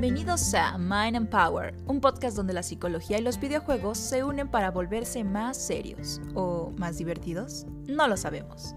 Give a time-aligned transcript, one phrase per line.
[0.00, 4.48] Bienvenidos a Mind and Power, un podcast donde la psicología y los videojuegos se unen
[4.48, 7.66] para volverse más serios o más divertidos.
[7.86, 8.74] No lo sabemos.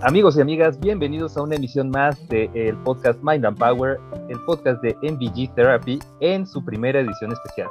[0.00, 4.00] Amigos y amigas, bienvenidos a una emisión más del podcast Mind and Power,
[4.30, 7.68] el podcast de MVG Therapy en su primera edición especial.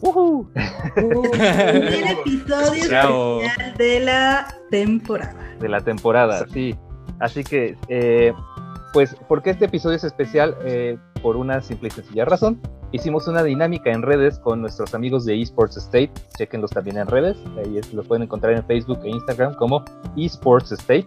[0.00, 0.50] ¡Woohoo!
[0.94, 5.56] Primer episodio especial de la temporada.
[5.60, 6.74] De la temporada, sí.
[7.18, 8.32] Así que, eh,
[8.92, 10.56] pues, ¿por qué este episodio es especial?
[10.64, 12.60] Eh, por una simple y sencilla razón.
[12.92, 16.12] Hicimos una dinámica en redes con nuestros amigos de Esports State.
[16.36, 17.36] Chequenlos también en redes.
[17.58, 19.84] Ahí los pueden encontrar en Facebook e Instagram como
[20.16, 21.06] Esports State.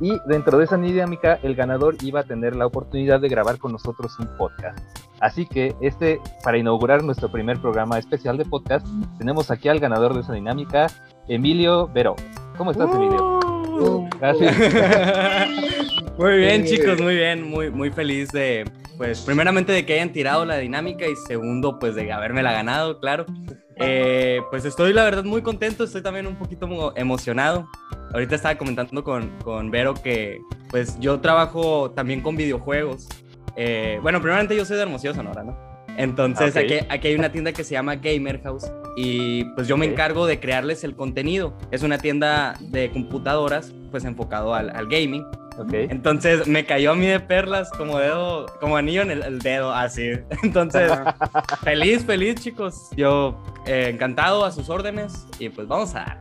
[0.00, 3.72] Y dentro de esa dinámica, el ganador iba a tener la oportunidad de grabar con
[3.72, 4.78] nosotros un podcast.
[5.20, 8.86] Así que este, para inaugurar nuestro primer programa especial de podcast,
[9.18, 10.86] tenemos aquí al ganador de esa dinámica,
[11.28, 12.16] Emilio Vero.
[12.56, 13.38] ¿Cómo estás, Emilio?
[13.78, 14.08] Uh.
[14.18, 15.64] Gracias.
[16.18, 18.64] muy bien, chicos, muy bien, muy, muy feliz de,
[18.96, 23.00] pues, primeramente de que hayan tirado la dinámica y segundo, pues, de haberme la ganado,
[23.00, 23.26] claro.
[23.76, 27.68] Eh, pues estoy, la verdad, muy contento, estoy también un poquito emocionado.
[28.12, 30.38] Ahorita estaba comentando con, con Vero que,
[30.70, 33.08] pues, yo trabajo también con videojuegos
[33.56, 35.56] eh, bueno, primeramente yo soy de Hermosillo, Sonora, ¿no?
[35.96, 38.64] Entonces aquí, aquí, hay una tienda que se llama Gamer House
[38.96, 41.56] y pues yo me encargo de crearles el contenido.
[41.70, 45.24] Es una tienda de computadoras pues enfocado al, al gaming.
[45.56, 45.86] Okay.
[45.88, 50.10] Entonces me cayó a mí de perlas como dedo, como anillo en el, dedo, así.
[50.42, 50.90] Entonces,
[51.62, 52.88] feliz, feliz chicos.
[52.96, 56.18] Yo eh, encantado a sus órdenes y pues vamos a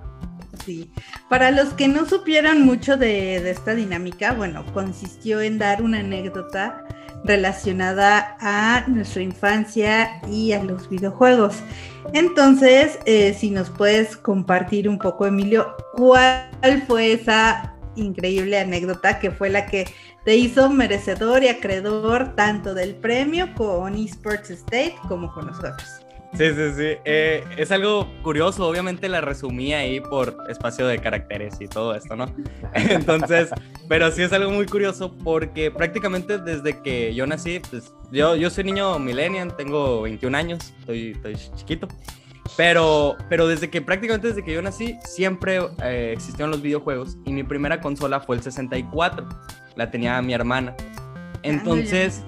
[0.63, 0.91] Sí.
[1.29, 6.01] Para los que no supieran mucho de, de esta dinámica, bueno, consistió en dar una
[6.01, 6.85] anécdota
[7.23, 11.55] relacionada a nuestra infancia y a los videojuegos.
[12.11, 19.31] Entonces, eh, si nos puedes compartir un poco, Emilio, ¿cuál fue esa increíble anécdota que
[19.31, 19.85] fue la que
[20.25, 26.03] te hizo merecedor y acreedor tanto del premio con Esports State como con nosotros?
[26.35, 26.97] Sí, sí, sí.
[27.05, 32.16] Eh, es algo curioso, obviamente la resumí ahí por espacio de caracteres y todo esto,
[32.16, 32.25] ¿no?
[32.73, 33.49] Entonces,
[33.88, 38.49] pero sí es algo muy curioso porque prácticamente desde que yo nací, pues yo, yo
[38.49, 41.88] soy niño millennial, tengo 21 años, estoy, estoy chiquito.
[42.57, 47.31] Pero, pero desde que prácticamente desde que yo nací, siempre eh, existieron los videojuegos y
[47.31, 49.27] mi primera consola fue el 64.
[49.75, 50.75] La tenía mi hermana.
[50.79, 52.23] Ah, Entonces,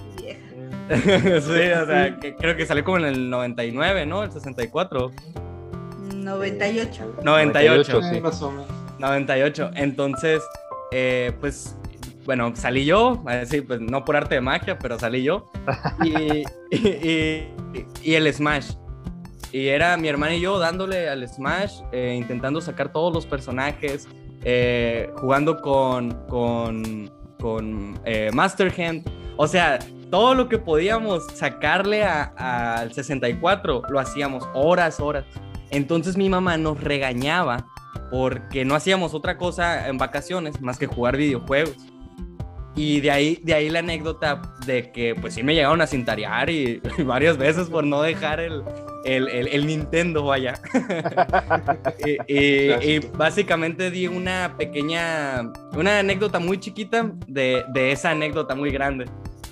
[0.89, 4.23] sí, o sea, creo que salió como en el 99, ¿no?
[4.23, 5.11] El 64.
[6.13, 7.15] 98.
[7.23, 8.21] 98, sí.
[8.99, 9.71] 98.
[9.75, 10.43] Entonces,
[10.91, 11.75] eh, pues,
[12.25, 15.49] bueno, salí yo, así, pues no por arte de magia, pero salí yo.
[16.03, 18.73] Y, y, el Smash.
[19.51, 24.07] Y era mi hermana y yo dándole al Smash, eh, intentando sacar todos los personajes,
[24.43, 27.99] eh, jugando con, con, con
[28.33, 29.09] Master Hand.
[29.37, 29.79] O sea,
[30.09, 35.25] todo lo que podíamos sacarle al 64 lo hacíamos horas, horas.
[35.69, 37.65] Entonces mi mamá nos regañaba
[38.11, 41.75] porque no hacíamos otra cosa en vacaciones más que jugar videojuegos.
[42.77, 46.49] Y de ahí, de ahí la anécdota de que pues sí me llegaron a cintarear
[46.49, 48.63] y, varias veces por no dejar el,
[49.05, 50.59] el, el, Nintendo, vaya.
[52.27, 58.71] y, y, básicamente di una pequeña, una anécdota muy chiquita de, de esa anécdota muy
[58.71, 59.05] grande.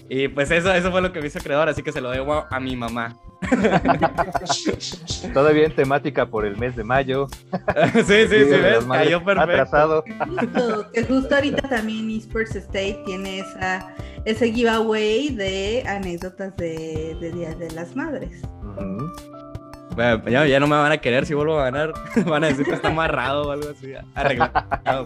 [0.09, 2.45] Y pues eso, eso fue lo que me hizo creador, así que se lo debo
[2.49, 3.17] a, mi mamá.
[5.33, 7.27] Todavía en temática por el mes de mayo.
[7.93, 9.51] sí, sí, sí, ves, cayó perfecto.
[9.51, 10.03] Atrasado.
[10.27, 17.55] Justo, que justo ahorita también Esports State tiene esa, ese giveaway de anécdotas de, Día
[17.55, 18.41] de las Madres.
[19.95, 21.93] bueno, ya, no me van a querer si vuelvo a ganar.
[22.25, 23.93] Van a decir que está amarrado o algo así.
[24.15, 25.05] Arreglado.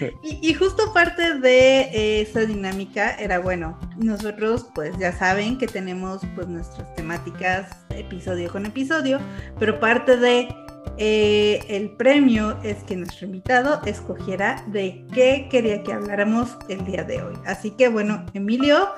[0.22, 6.22] Y, justo parte de eh, esa dinámica era, bueno, nosotros pues ya saben que tenemos
[6.34, 9.20] pues nuestras temáticas episodio con episodio,
[9.58, 10.48] pero parte de
[10.96, 17.04] eh, el premio es que nuestro invitado escogiera de qué quería que habláramos el día
[17.04, 17.34] de hoy.
[17.46, 18.88] Así que bueno, Emilio,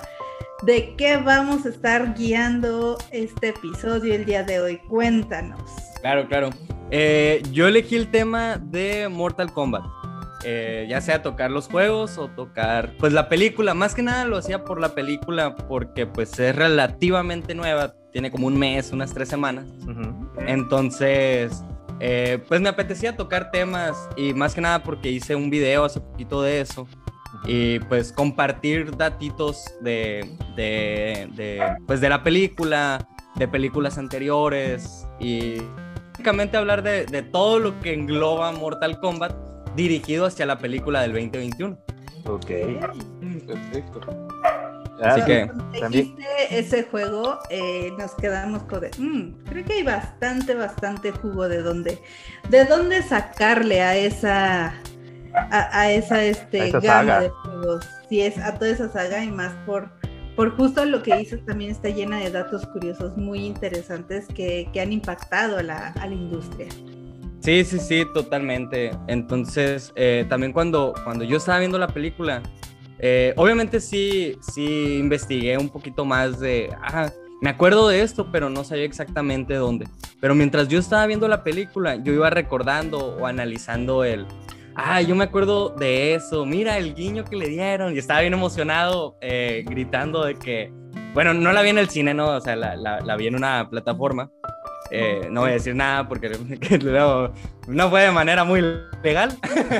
[0.62, 4.78] ¿de qué vamos a estar guiando este episodio el día de hoy?
[4.88, 5.70] Cuéntanos.
[6.00, 6.50] Claro, claro.
[6.90, 10.01] Eh, yo elegí el tema de Mortal Kombat.
[10.44, 14.36] Eh, ya sea tocar los juegos o tocar, pues la película, más que nada lo
[14.36, 19.28] hacía por la película porque pues es relativamente nueva, tiene como un mes, unas tres
[19.28, 19.66] semanas.
[20.46, 21.62] Entonces,
[22.00, 26.00] eh, pues me apetecía tocar temas y más que nada porque hice un video hace
[26.00, 26.88] poquito de eso.
[27.44, 35.56] Y pues compartir datitos de, de, de, pues de la película, de películas anteriores y
[36.10, 41.12] básicamente hablar de, de todo lo que engloba Mortal Kombat dirigido hacia la película del
[41.12, 41.78] 2021.
[42.26, 42.46] Ok.
[43.46, 44.00] Perfecto.
[45.02, 49.82] Así que Cuando también- dijiste ese juego, eh, nos quedamos con "Mm, creo que hay
[49.82, 51.98] bastante, bastante jugo de dónde,
[52.50, 54.66] de dónde sacarle a esa,
[55.50, 57.20] a, a esa, este, A esa gama saga.
[57.20, 57.84] de juegos.
[58.08, 59.90] Si es a toda esa saga y más por,
[60.36, 64.80] por justo lo que dices, también está llena de datos curiosos muy interesantes que, que
[64.80, 66.68] han impactado a la, a la industria.
[67.42, 68.92] Sí, sí, sí, totalmente.
[69.08, 72.40] Entonces, eh, también cuando, cuando yo estaba viendo la película,
[73.00, 77.10] eh, obviamente sí, sí investigué un poquito más de, ah,
[77.40, 79.88] me acuerdo de esto, pero no sabía exactamente dónde.
[80.20, 84.24] Pero mientras yo estaba viendo la película, yo iba recordando o analizando el,
[84.76, 88.34] ah, yo me acuerdo de eso, mira el guiño que le dieron y estaba bien
[88.34, 90.72] emocionado eh, gritando de que,
[91.12, 92.28] bueno, no la vi en el cine, ¿no?
[92.36, 94.30] O sea, la, la- la vi en una plataforma.
[94.94, 96.28] Eh, no voy a decir nada porque
[96.82, 97.32] luego
[97.66, 98.62] no fue de manera muy
[99.02, 99.34] legal,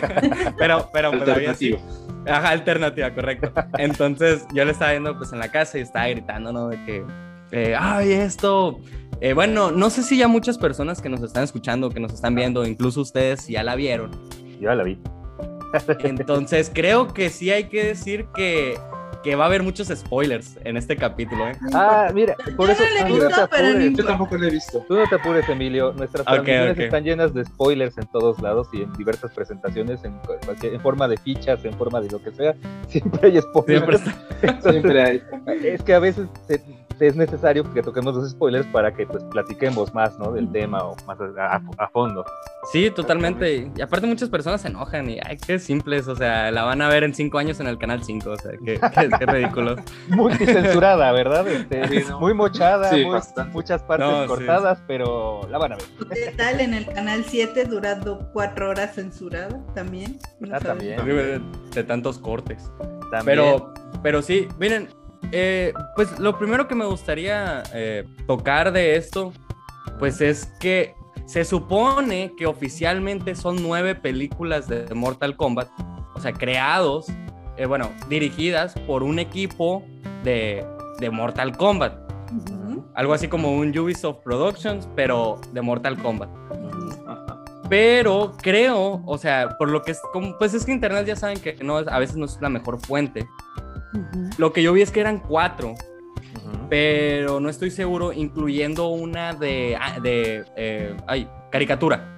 [0.59, 1.73] pero, pero pues, vi así.
[1.75, 2.03] Alternativo.
[2.26, 3.53] Ajá, alternativa, correcto.
[3.76, 6.69] Entonces yo le estaba viendo pues en la casa y estaba gritando, ¿no?
[6.69, 7.05] De que,
[7.50, 8.81] eh, ay, esto.
[9.20, 12.35] Eh, bueno, no sé si ya muchas personas que nos están escuchando, que nos están
[12.35, 14.11] viendo, incluso ustedes ya la vieron.
[14.61, 14.99] Yo ya la vi.
[16.05, 18.79] Entonces creo que sí hay que decir que,
[19.22, 21.52] que va a haber muchos spoilers en este capítulo, ¿eh?
[21.72, 23.96] Ah, mira, por Yo eso no tú no te apures.
[23.96, 24.84] Yo tampoco lo he visto.
[24.88, 25.92] Tú no te apures, Emilio.
[25.92, 26.78] Nuestras Ok, transmisiones ok.
[26.80, 30.20] están llenas de spoilers en todos lados y en diversas presentaciones, en,
[30.80, 32.54] forma de fichas, en forma de lo que sea.
[32.88, 34.00] Siempre hay spoilers.
[34.02, 35.22] Siempre está- Siempre hay.
[35.64, 36.58] Es que a veces se
[37.06, 40.32] es necesario que toquemos los spoilers para que pues platiquemos más, ¿no?
[40.32, 42.25] Del tema o más a, a- a fondo.
[42.72, 43.70] Sí, totalmente.
[43.76, 46.88] Y aparte muchas personas se enojan y, ay, qué simples, o sea, la van a
[46.88, 49.76] ver en cinco años en el canal 5, o sea, qué, qué, qué ridículo.
[50.08, 51.46] Multicensurada, ¿verdad?
[51.49, 52.20] Este, Sí, ¿no?
[52.20, 53.19] Muy mochada, Sí, muy-
[53.52, 55.84] muchas partes No, sí, cortadas, pero la van a ver.
[56.14, 60.19] ¿Qué tal en el canal 7 durando cuatro horas censurada también?
[60.40, 61.05] No Ah, también.
[61.05, 61.40] De,
[61.75, 62.70] de tantos cortes.
[63.10, 63.25] También.
[63.25, 64.88] Pero, pero sí, miren,
[65.30, 69.32] eh, pues lo primero que me gustaría eh, tocar de esto,
[69.98, 70.94] pues es que
[71.26, 75.69] se supone que oficialmente son nueve películas de Mortal Kombat,
[76.14, 77.06] o sea, creados,
[77.56, 79.84] eh, bueno, dirigidas por un equipo
[80.24, 80.66] de,
[80.98, 81.94] de Mortal Kombat.
[82.94, 86.28] Algo así como un Ubisoft Productions, pero de Mortal Kombat.
[87.70, 91.40] Pero creo, o sea, por lo que es, como, pues es que Internet ya saben
[91.40, 93.26] que no, a veces no es la mejor fuente.
[94.39, 95.75] Lo que yo vi es que eran cuatro,
[96.71, 102.09] pero no estoy seguro, incluyendo una de, ah, de eh, ay, caricatura.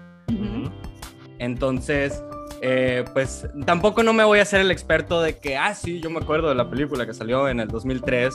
[1.38, 2.22] Entonces,
[2.62, 6.08] eh, pues tampoco no me voy a hacer el experto de que, ah, sí, yo
[6.08, 8.34] me acuerdo de la película que salió en el 2003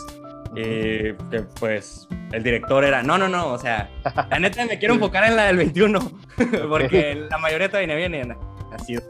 [0.56, 3.90] y que pues el director era, no, no, no, o sea,
[4.30, 6.00] la neta me quiero enfocar en la del 21,
[6.70, 8.36] porque la mayoría todavía vienen
[8.72, 8.98] así.
[8.98, 9.04] Ok.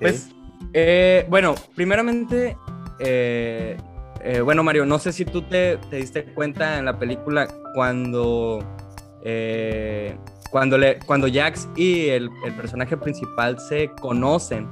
[0.00, 0.30] Pues,
[0.72, 2.56] eh, bueno, primeramente,
[3.00, 3.76] eh,
[4.22, 8.58] eh, bueno, Mario, no sé si tú te, te diste cuenta en la película cuando,
[9.24, 10.16] eh,
[10.50, 14.68] cuando, le, cuando Jax y el, el personaje principal se conocen,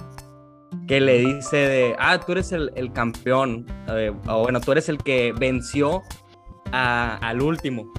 [0.86, 4.88] que le dice de, ah, tú eres el, el campeón, eh, o bueno, tú eres
[4.88, 6.02] el que venció
[6.72, 7.92] a- al último.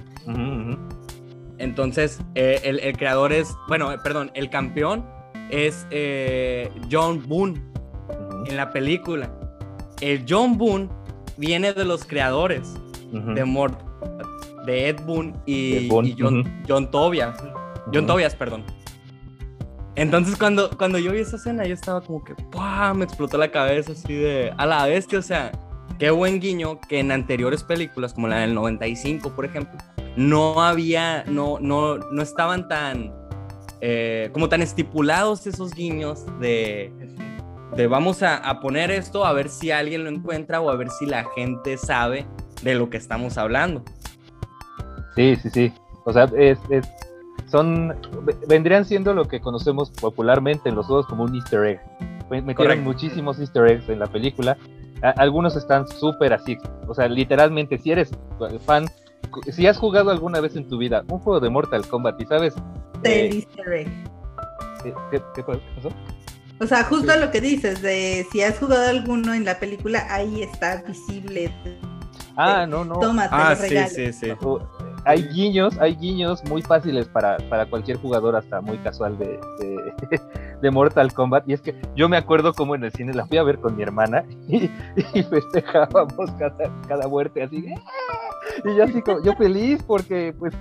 [1.58, 5.06] Entonces, el, el creador es, bueno, perdón, el campeón
[5.50, 5.86] es
[6.90, 7.62] John Boone
[8.46, 9.30] en la película.
[10.02, 10.88] El John Boone
[11.36, 12.74] viene de los creadores
[13.12, 13.80] de Mort,
[14.66, 16.64] de Ed Boone y, Ed Boon, y John.
[16.68, 17.38] John Tobias.
[17.94, 18.06] John.
[18.08, 18.64] Tobias, perdón.
[19.94, 22.92] Entonces, cuando, cuando yo vi esa escena, yo estaba como que, ¡pua!
[22.94, 25.52] Me explotó la cabeza así de, a la bestia, o sea,
[26.00, 29.78] qué buen guiño que en anteriores películas, como la del 95, por ejemplo,
[30.16, 33.12] no había, no, no, no estaban tan,
[33.80, 36.90] eh, como tan estipulados esos guiños de,
[37.76, 40.90] de vamos a, a poner esto a ver si alguien lo encuentra o a ver
[40.90, 42.26] si la gente sabe
[42.62, 43.82] de lo que estamos hablando.
[45.16, 45.72] Sí, sí, sí.
[46.04, 46.88] O sea, es, es-
[47.50, 51.80] son, ve- vendrían siendo lo que conocemos popularmente en los juegos como un easter egg.
[52.30, 52.82] Me- Metieron Correcto.
[52.84, 54.56] muchísimos easter eggs en la película.
[55.02, 56.56] A- algunos están súper así.
[56.88, 58.10] O sea, literalmente, si eres
[58.64, 58.86] fan,
[59.50, 62.54] si has jugado alguna vez en tu vida un juego de Mortal Kombat y sabes...
[63.02, 63.88] Del eh, easter egg.
[64.82, 65.90] ¿qué, qué- qué pasó?
[66.62, 70.42] O sea, justo lo que dices, de si has jugado alguno en la película, ahí
[70.42, 71.52] está visible.
[72.36, 73.00] Ah, no, no.
[73.00, 74.32] Toma, te Ah, lo sí, sí, sí.
[75.04, 80.20] Hay guiños, hay guiños muy fáciles para, para cualquier jugador, hasta muy casual de, de,
[80.62, 81.48] de Mortal Kombat.
[81.48, 83.74] Y es que yo me acuerdo como en el cine la fui a ver con
[83.76, 84.70] mi hermana y,
[85.14, 87.62] y festejábamos cada, cada muerte así.
[87.62, 87.80] de, "¡Ah!".
[88.64, 90.54] y yo así como, yo feliz porque pues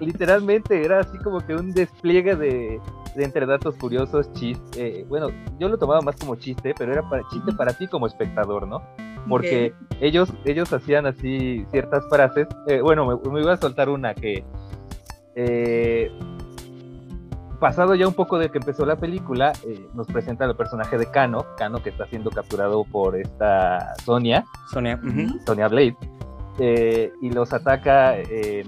[0.00, 2.80] literalmente era así como que un despliegue de,
[3.16, 7.22] de entre datos curiosos, chiste, bueno, yo lo tomaba más como chiste, pero era para
[7.30, 8.82] chiste para ti como espectador, ¿no?
[9.28, 14.14] Porque ellos, ellos hacían así ciertas frases, eh, bueno, me, me, iba a soltar una
[14.14, 14.44] que
[15.34, 16.10] eh,
[17.64, 21.10] pasado ya un poco de que empezó la película, eh, nos presenta el personaje de
[21.10, 25.00] Kano, Kano que está siendo capturado por esta Sonia, Sonia,
[25.46, 25.96] Sonia Blade,
[26.58, 28.64] eh, y los ataca eh,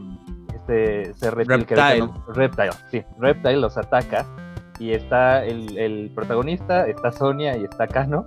[0.55, 2.09] este, ese reptil Reptile.
[2.09, 4.25] Que, Reptile, sí, Reptile los ataca
[4.79, 8.25] y está el, el, protagonista, está Sonia y está Kano.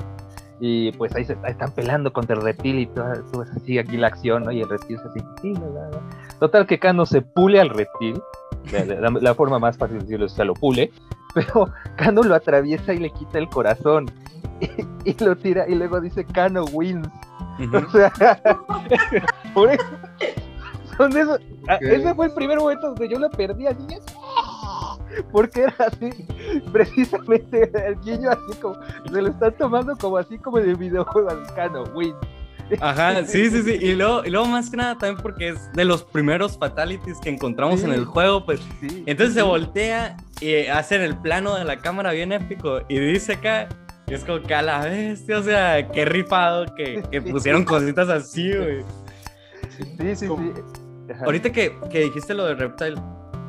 [0.59, 3.97] Y pues ahí se están peleando contra el reptil y todo, todo es así aquí
[3.97, 4.51] la acción, ¿no?
[4.51, 5.19] Y el reptil es así.
[5.41, 6.01] Sí, la, la, la.
[6.39, 8.21] Total que Kano se pule al reptil
[8.71, 10.91] la, la, la, forma más fácil de decirlo es que lo pule,
[11.33, 14.11] pero Kano lo atraviesa y le quita el corazón
[14.59, 17.07] y, y lo tira y luego dice Kano wins.
[17.59, 17.87] Uh -huh.
[17.87, 18.41] O sea,
[19.53, 19.85] por eso,
[20.97, 21.95] son de esos, okay.
[21.95, 23.85] ese fue el primer momento donde yo lo perdí así,
[25.31, 26.09] porque era así,
[26.71, 28.75] precisamente el guiño así como,
[29.11, 32.15] se lo están tomando como así como en el videojuego al Kano wins.
[32.79, 33.77] Ajá, sí, sí, sí.
[33.81, 37.29] Y luego, y luego más que nada también porque es de los primeros fatalities que
[37.29, 37.85] encontramos sí.
[37.85, 38.59] en el juego, pues.
[38.79, 39.39] Sí, entonces sí.
[39.39, 43.69] se voltea y hacen el plano de la cámara bien épico y dice acá,
[44.07, 48.09] y es como que a la bestia, o sea, qué rifado que, que pusieron cositas
[48.09, 48.83] así, güey.
[49.77, 50.27] Sí, sí, sí.
[51.11, 51.25] Ajá.
[51.25, 52.95] Ahorita que, que, dijiste lo de Reptile,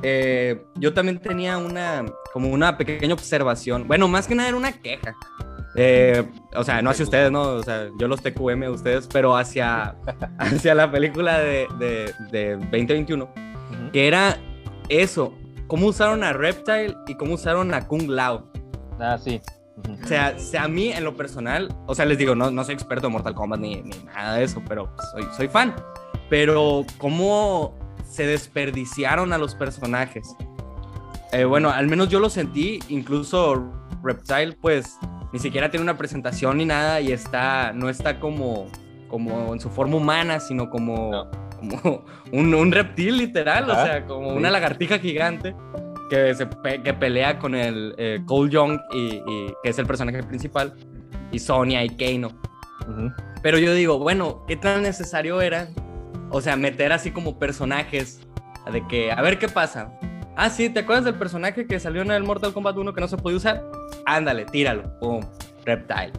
[0.02, 3.86] eh, yo también tenía una, como una pequeña observación.
[3.86, 5.14] Bueno, más que nada era una queja.
[5.76, 6.24] Eh,
[6.56, 7.42] o sea, no hacia ustedes, ¿no?
[7.42, 9.94] O sea, yo los TQM a ustedes, pero hacia,
[10.38, 13.90] hacia la película de, de, de 2021, uh -huh.
[13.92, 14.36] que era
[14.88, 15.34] eso,
[15.68, 18.50] cómo usaron a Reptile y cómo usaron a Kung Lao.
[18.98, 19.40] Ah, sí.
[19.76, 20.04] Uh -huh.
[20.04, 22.74] o, sea, sea, a mí en lo personal, o sea, les digo, no, no soy
[22.74, 25.74] experto en Mortal Kombat ni, ni nada de eso, pero soy, soy fan.
[26.28, 27.76] Pero cómo
[28.10, 30.34] se desperdiciaron a los personajes.
[31.32, 33.70] Eh, bueno, al menos yo lo sentí, incluso
[34.02, 34.98] Reptile, pues
[35.32, 38.66] ni siquiera tiene una presentación ni nada y está, no está como,
[39.08, 41.30] como en su forma humana, sino como, no.
[41.60, 45.54] como un, un, reptil literal, Ajá, o sea, como una lagartija gigante
[46.10, 46.48] que, se,
[46.82, 50.74] que pelea con el eh, Cole Young, y, y, que es el personaje principal,
[51.30, 52.32] y Sonia y Kano.
[52.88, 53.14] Uh -huh.
[53.40, 55.68] Pero yo digo, bueno, ¿qué tan necesario era?
[56.30, 58.20] O sea, meter así como personajes
[58.72, 59.92] de que, a ver qué pasa.
[60.36, 63.08] Ah, sí, ¿te acuerdas del personaje que salió en el Mortal Kombat 1 que no
[63.08, 63.64] se podía usar?
[64.06, 64.98] Ándale, tíralo.
[64.98, 65.20] Pum,
[65.64, 66.12] Reptile.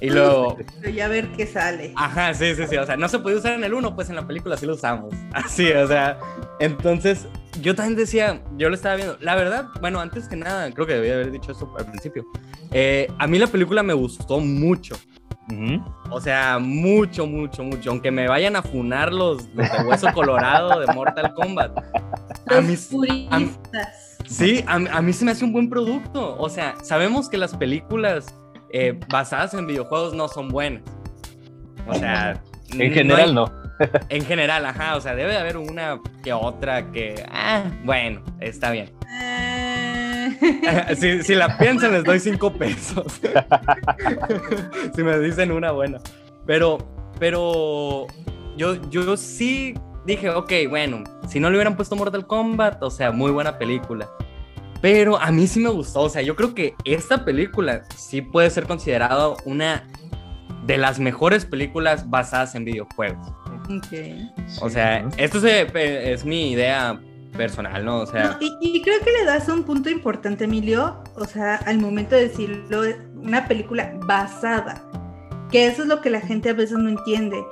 [0.00, 0.58] Y luego.
[0.94, 1.92] Ya ver qué sale.
[1.96, 2.76] Ajá, sí, sí, sí.
[2.76, 4.74] O sea, no se podía usar en el 1, pues en la película sí lo
[4.74, 5.14] usamos.
[5.32, 6.18] Así, o sea.
[6.60, 7.26] Entonces,
[7.60, 9.16] yo también decía, yo lo estaba viendo.
[9.20, 12.26] La verdad, bueno, antes que nada, creo que debía haber dicho esto al principio.
[12.70, 14.96] Eh, a mí la película me gustó mucho.
[15.50, 15.84] Uh -huh.
[16.10, 17.90] O sea, mucho, mucho, mucho.
[17.90, 21.76] Aunque me vayan a funar los, los de hueso colorado de Mortal Kombat.
[22.46, 23.42] A mis, puristas.
[23.72, 26.36] A, sí, a, a, mí se me hace un buen producto.
[26.38, 28.34] O sea, sabemos que las películas
[28.70, 30.82] eh, basadas en videojuegos no son buenas.
[31.86, 33.46] O sea, en general no.
[33.46, 34.06] Hay, no.
[34.08, 34.96] en general, ajá.
[34.96, 38.92] O sea, debe de haber una que otra que, ah, bueno, está bien.
[40.96, 43.20] si, si, la piensan, les doy cinco pesos.
[44.94, 46.00] si me dicen una buena.
[46.46, 46.78] Pero,
[47.18, 48.06] pero
[48.56, 49.74] yo, yo sí
[50.04, 54.08] dije, ok, bueno, si no le hubieran puesto Mortal Kombat, o sea, muy buena película.
[54.80, 58.50] Pero a mí sí me gustó, o sea, yo creo que esta película sí puede
[58.50, 59.88] ser considerada una
[60.66, 63.32] de las mejores películas basadas en videojuegos.
[63.78, 64.30] Okay.
[64.60, 67.00] O sea, esto es, es mi idea
[67.36, 67.98] personal, ¿no?
[67.98, 68.38] O sea...
[68.40, 72.82] Y, creo que le das un punto importante, Emilio, o sea, al momento de decirlo,
[73.14, 74.82] una película basada,
[75.50, 77.44] que eso es lo que la gente a veces no entiende,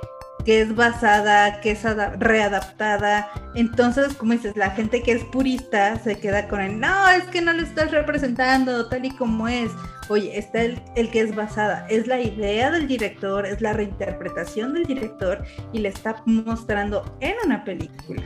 [0.45, 1.83] que es basada, que es
[2.19, 7.23] readaptada, entonces, como dices, la gente que es purista se queda con el, no, es
[7.25, 9.71] que no lo estás representando tal y como es,
[10.09, 14.73] oye, está el, el que es basada, es la idea del director, es la reinterpretación
[14.73, 18.23] del director y le está mostrando en una película.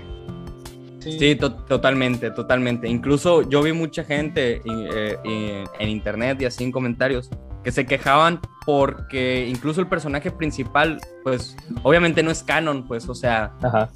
[0.99, 2.87] Sí, to totalmente, totalmente.
[2.87, 7.29] Incluso yo vi mucha gente eh, eh, en internet y así en comentarios
[7.63, 13.15] que se quejaban porque incluso el personaje principal, pues obviamente no es canon, pues, o
[13.15, 13.89] sea, Ajá.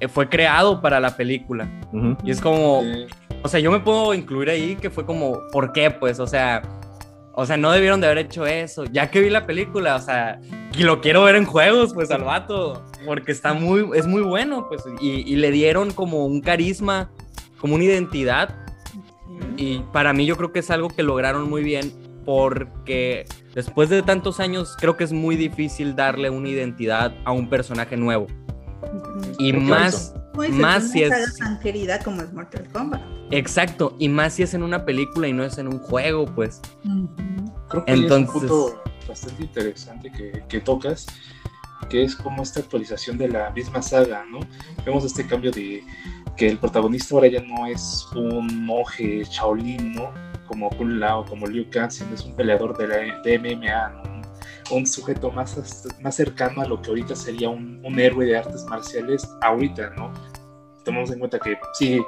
[0.00, 1.68] Eh, fue creado para la película.
[1.92, 2.16] Uh -huh.
[2.22, 3.06] Y es como, sí.
[3.42, 5.90] o sea, yo me puedo incluir ahí que fue como, ¿por qué?
[5.90, 6.62] Pues, o sea,
[7.40, 8.84] o sea, no debieron de haber hecho eso.
[8.86, 10.40] Ya que vi la película, o sea,
[10.76, 14.66] y lo quiero ver en juegos, pues al vato, porque está muy, es muy bueno,
[14.68, 17.12] pues, y, y le dieron como un carisma,
[17.60, 18.56] como una identidad.
[19.56, 21.92] Y para mí yo creo que es algo que lograron muy bien,
[22.24, 27.48] porque después de tantos años creo que es muy difícil darle una identidad a un
[27.48, 28.26] personaje nuevo.
[29.38, 30.12] Y que
[30.50, 31.36] más, Pues, si es...
[31.36, 33.02] tan querida como es Mortal Kombat.
[33.30, 36.60] Exacto, y más si es en una película y no es en un juego, pues.
[37.68, 41.06] Creo que Entonces- es un punto bastante interesante que, que tocas,
[41.88, 44.40] que es como esta actualización de la misma saga, ¿no?
[44.84, 45.82] Vemos este cambio de
[46.36, 50.12] que el protagonista ahora ya no es un monje Shaolin, ¿no?
[50.46, 54.08] Como Kun Lao, como Liu Kang, sino es un peleador de, la, de MMA, ¿no?
[54.70, 55.56] Un, sujeto más,
[56.00, 60.12] más cercano a lo que ahorita sería un, un héroe de artes marciales ahorita, ¿no?
[60.88, 62.00] Tomamos en cuenta que sí,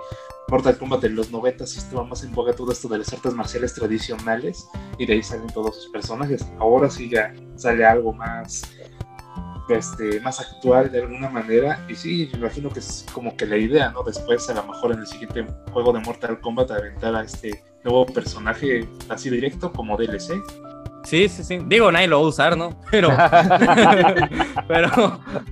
[0.48, 3.34] Mortal Kombat de los 90 sí estaba más en boga todo esto de las artes
[3.34, 6.46] marciales tradicionales y de ahí salen todos sus personajes.
[6.58, 8.62] Ahora sí ya sale algo más
[9.68, 13.58] este, más actual de alguna manera y sí, me imagino que es como que la
[13.58, 14.02] idea, ¿no?
[14.02, 18.06] Después a lo mejor en el siguiente juego de Mortal Kombat aventar a este nuevo
[18.06, 20.42] personaje así directo como DLC.
[21.04, 21.58] Sí, sí, sí.
[21.66, 22.78] Digo, nadie lo va a usar, ¿no?
[22.90, 23.08] Pero.
[24.68, 24.88] pero.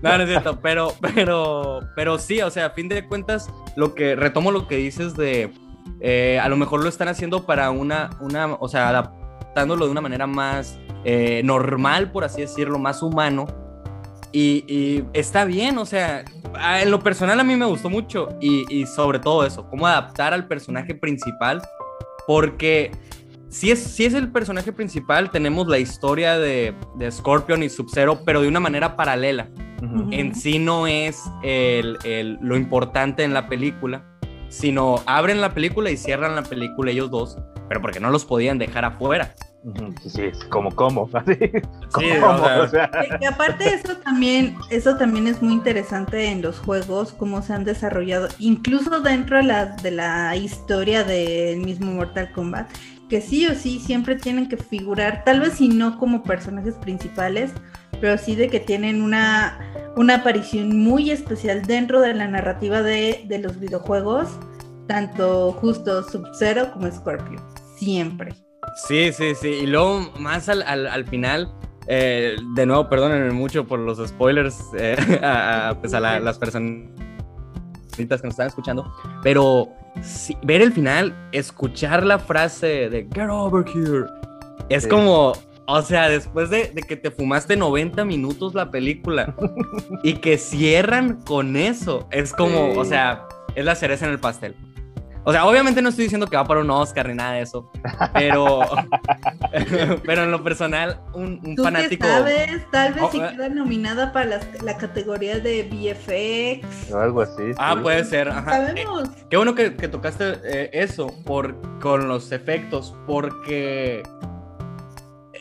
[0.02, 0.58] No, no es cierto.
[0.60, 1.80] Pero, pero.
[1.94, 4.14] Pero sí, o sea, a fin de cuentas, lo que.
[4.14, 5.52] Retomo lo que dices de.
[6.00, 8.10] eh, a lo mejor lo están haciendo para una.
[8.20, 13.46] una o sea, adaptándolo de una manera más eh, normal, por así decirlo, más humano.
[14.30, 16.22] Y, y está bien, o sea,
[16.82, 18.28] en lo personal a mí me gustó mucho.
[18.40, 21.62] Y, y sobre todo eso, cómo adaptar al personaje principal.
[22.26, 22.90] Porque
[23.48, 28.20] si es, si es el personaje principal, tenemos la historia de, de Scorpion y Sub-Zero,
[28.24, 29.48] pero de una manera paralela.
[29.82, 30.08] Ujú.
[30.12, 34.04] En sí no es el- el- lo importante en la película,
[34.48, 37.38] sino abren la película y cierran la película ellos dos,
[37.68, 39.34] pero porque no los podían dejar afuera.
[40.02, 41.32] Sí, sí, es como como, así.
[41.98, 42.32] Sí, ¿Cómo?
[42.32, 46.42] o sea, O sea, Que- que aparte eso también, eso también es muy interesante en
[46.42, 51.92] los juegos, cómo se han desarrollado, incluso dentro de la, de la historia del mismo
[51.92, 52.70] Mortal Kombat,
[53.08, 57.52] que sí o sí siempre tienen que figurar, tal vez si no como personajes principales,
[58.00, 59.58] pero sí de que tienen una,
[59.96, 64.28] una aparición muy especial dentro de la narrativa de, de los videojuegos,
[64.86, 67.40] tanto justo Sub-Zero como Scorpio,
[67.76, 68.34] siempre.
[68.86, 69.48] Sí, sí, sí.
[69.48, 71.52] Y luego más al, al- al final,
[71.86, 76.38] eh, de nuevo, perdónenme mucho por los spoilers eh, a, a, pues a la- las
[76.38, 76.94] personitas
[77.96, 78.92] que nos están escuchando,
[79.22, 79.70] pero
[80.02, 84.06] sí, ver el final, escuchar la frase de Get over here,
[84.68, 84.88] es Sí.
[84.88, 85.32] como,
[85.66, 89.34] o sea, después de, de que te fumaste 90 minutos la película
[90.02, 92.78] y que cierran con eso, es como, Sí.
[92.78, 94.54] o sea, es la cereza en el pastel.
[95.28, 97.70] O sea, obviamente no estoy diciendo que va para un Oscar ni nada de eso,
[98.14, 98.60] pero,
[100.06, 102.02] pero en lo personal, un, un ¿Tú fanático.
[102.06, 102.70] qué sabes?
[102.70, 103.28] Tal vez Oh, si eh.
[103.32, 106.92] queda nominada para las- la categoría de VFX.
[106.92, 107.42] o algo así.
[107.58, 107.82] Ah, sí.
[107.82, 108.30] puede ser.
[108.30, 108.62] Ajá.
[108.62, 109.10] Eh, Sabemos.
[109.28, 114.02] Qué bueno que, que tocaste eh, eso por, con los efectos, porque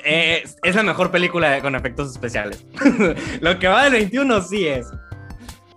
[0.03, 2.65] eh, es, es la mejor película con efectos especiales.
[3.39, 4.87] Lo que va del 21 sí es.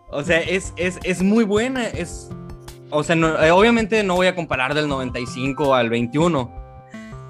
[0.08, 1.86] O sea, es, es, es muy buena.
[1.86, 2.28] Es,
[2.90, 6.52] o sea, no- eh, obviamente no voy a comparar del 95 al 21,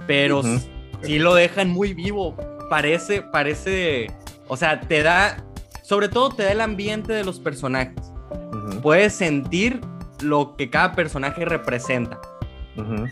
[0.07, 0.61] pero Ujú.
[1.03, 2.37] sí lo dejan muy vivo.
[2.68, 4.09] Parece, parece,
[4.49, 5.44] o sea, te da,
[5.83, 7.94] sobre todo te da el ambiente de los personajes
[8.83, 9.81] puedes sentir
[10.23, 12.18] lo que cada personaje representa.
[12.77, 13.07] ujú.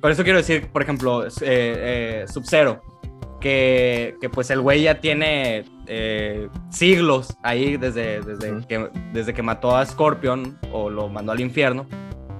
[0.00, 2.82] Por eso quiero decir, por ejemplo, eh, eh, Sub-Zero,
[3.40, 8.66] que, que pues el güey ya tiene eh, siglos ahí desde, desde, Ujú.
[8.66, 11.86] que, desde que mató a Scorpion o lo mandó al infierno.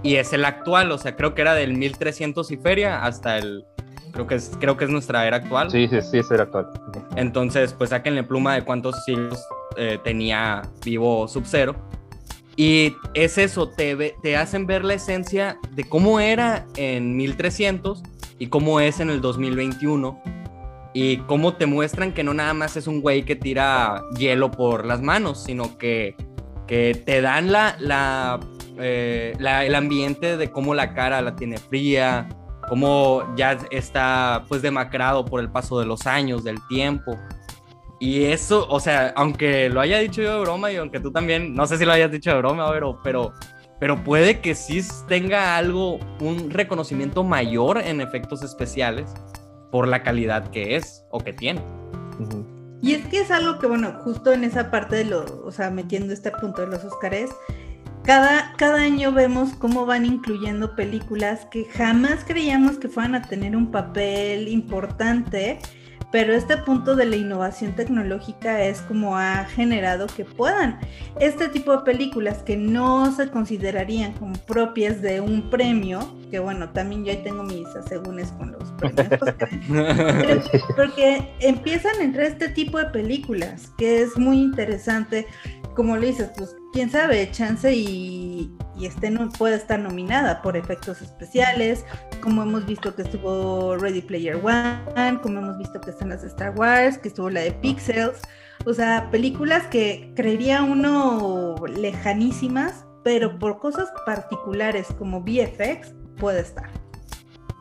[0.02, 3.64] Y es el actual, o sea, creo que era del 1300 y feria hasta el...
[4.12, 5.70] Creo que es, creo que es nuestra era actual.
[5.70, 6.68] Sí, sí, sí, es el actual.
[7.16, 9.38] Entonces, pues sáquenle pluma de cuántos siglos
[9.76, 11.76] eh, tenía vivo Sub-Zero.
[12.56, 18.02] Y es eso, te, te hacen ver la esencia de cómo era en 1300
[18.38, 20.18] y cómo es en el 2021.
[20.98, 24.86] Y cómo te muestran que no nada más es un güey que tira hielo por
[24.86, 26.16] las manos, sino que,
[26.66, 28.40] que te dan la, la,
[28.78, 32.26] eh, la- el ambiente de cómo la cara la tiene fría,
[32.70, 37.18] cómo ya está pues demacrado por el paso de los años, del tiempo.
[38.00, 41.52] Y eso, o sea, aunque lo haya dicho yo de broma y aunque tú también,
[41.54, 43.34] no sé si lo hayas dicho de broma, pero, pero,
[43.78, 49.12] pero puede que sí tenga algo, un reconocimiento mayor en efectos especiales
[49.76, 51.60] por la calidad que es o que tiene.
[52.80, 55.68] Y es que es algo que, bueno, justo en esa parte de lo, o sea,
[55.68, 57.28] metiendo este punto de los Óscares,
[58.02, 63.54] cada, cada año vemos cómo van incluyendo películas que jamás creíamos que fueran a tener
[63.54, 65.58] un papel importante,
[66.10, 70.78] pero este punto de la innovación tecnológica es como ha generado que puedan
[71.20, 76.70] este tipo de películas que no se considerarían como propias de un premio, que bueno,
[76.70, 79.08] también yo ahí tengo mis asegúnes con los premios
[80.76, 85.26] porque empiezan entre este tipo de películas, que es muy interesante,
[85.74, 90.56] como le dices, pues quién sabe, chance y, y este no puede estar nominada por
[90.56, 91.84] efectos especiales,
[92.20, 96.58] como hemos visto que estuvo Ready Player One, como hemos visto que están las Star
[96.58, 98.20] Wars, que estuvo la de Pixels,
[98.64, 106.70] o sea, películas que creería uno lejanísimas, pero por cosas particulares como VFX puede estar.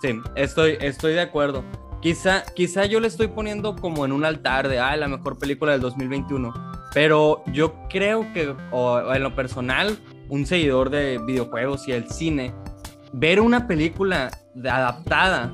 [0.02, 1.64] Sí, estoy, estoy de acuerdo.
[2.02, 5.72] Quizá, quizá yo le estoy poniendo como en un altar de, ah, la mejor película
[5.72, 6.54] del 2021.
[6.94, 9.98] Pero yo creo que, o, en lo personal,
[10.30, 12.54] un seguidor de videojuegos y el cine,
[13.12, 14.32] ver una película
[14.64, 15.52] adaptada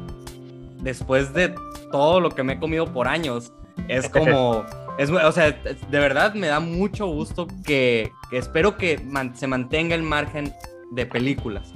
[0.82, 1.56] después de
[1.92, 3.54] todo lo que me he comido por años,
[3.88, 4.66] es como,
[4.98, 9.04] es, o sea, de verdad me da mucho gusto que, espero que
[9.36, 10.54] se mantenga el margen
[10.92, 11.74] de películas.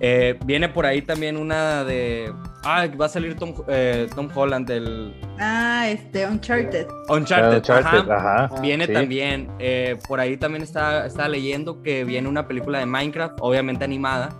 [0.00, 2.32] Eh, viene por ahí también una de.
[2.64, 5.14] Ah, va a salir Tom, eh, Tom Holland del.
[5.38, 6.86] Ah, este, Uncharted.
[7.08, 8.50] Uncharted, ajá.
[8.60, 9.50] Viene también.
[9.58, 14.30] Eh, por ahí también está, está leyendo que viene una película de Minecraft, obviamente animada.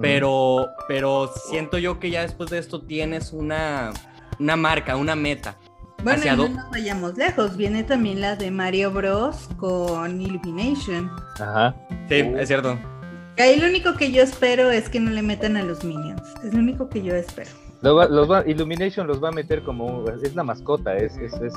[0.00, 3.90] Pero, pero siento yo que ya después de esto tienes una,
[4.38, 5.56] una marca, una meta.
[6.04, 7.56] Bueno, no nos vayamos lejos.
[7.56, 9.48] Viene también la de Mario Bros.
[9.56, 11.10] con Illumination.
[11.40, 11.74] Ajá.
[12.08, 12.78] Sí, es cierto.
[13.38, 16.22] Ahí lo único que yo espero es que no le metan a los Minions.
[16.44, 17.50] Es lo único que yo espero.
[18.46, 21.54] Illumination los va a meter como es la mascota, es, es, es,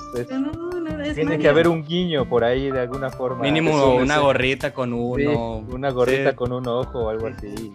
[1.16, 3.42] tiene que haber un guiño por ahí de alguna forma.
[3.42, 5.58] Mínimo una gorrita con uno.
[5.72, 7.74] una gorrita con un ojo o algo así.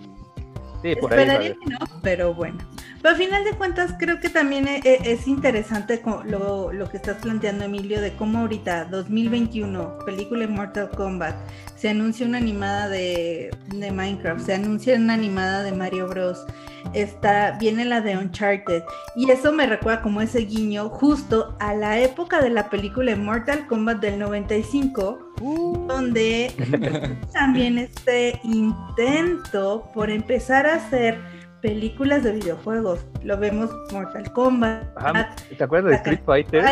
[0.83, 2.59] Sí, por Esperaría que no, pero bueno.
[3.03, 6.99] Pero al final de cuentas creo que también e, e, es, interesante lo, lo, que
[6.99, 11.35] estás planteando, Emilio, de cómo ahorita, 2021, película de Mortal Kombat,
[11.77, 16.45] se anuncia una animada de, Minecraft, se anuncia una animada de Mario Bros.
[16.95, 18.83] Está, viene la de Uncharted.
[19.17, 23.17] Y eso me recuerda como ese guiño justo a la época de la película de
[23.17, 25.87] Mortal Kombat del 95, uh.
[25.87, 26.53] donde
[27.33, 31.21] también este intento por empezar a hacer
[31.67, 33.01] películas de videojuegos.
[33.25, 34.85] Lo vemos Mortal Kombat.
[35.59, 36.65] ¿Te acuerdas de Street Fighter?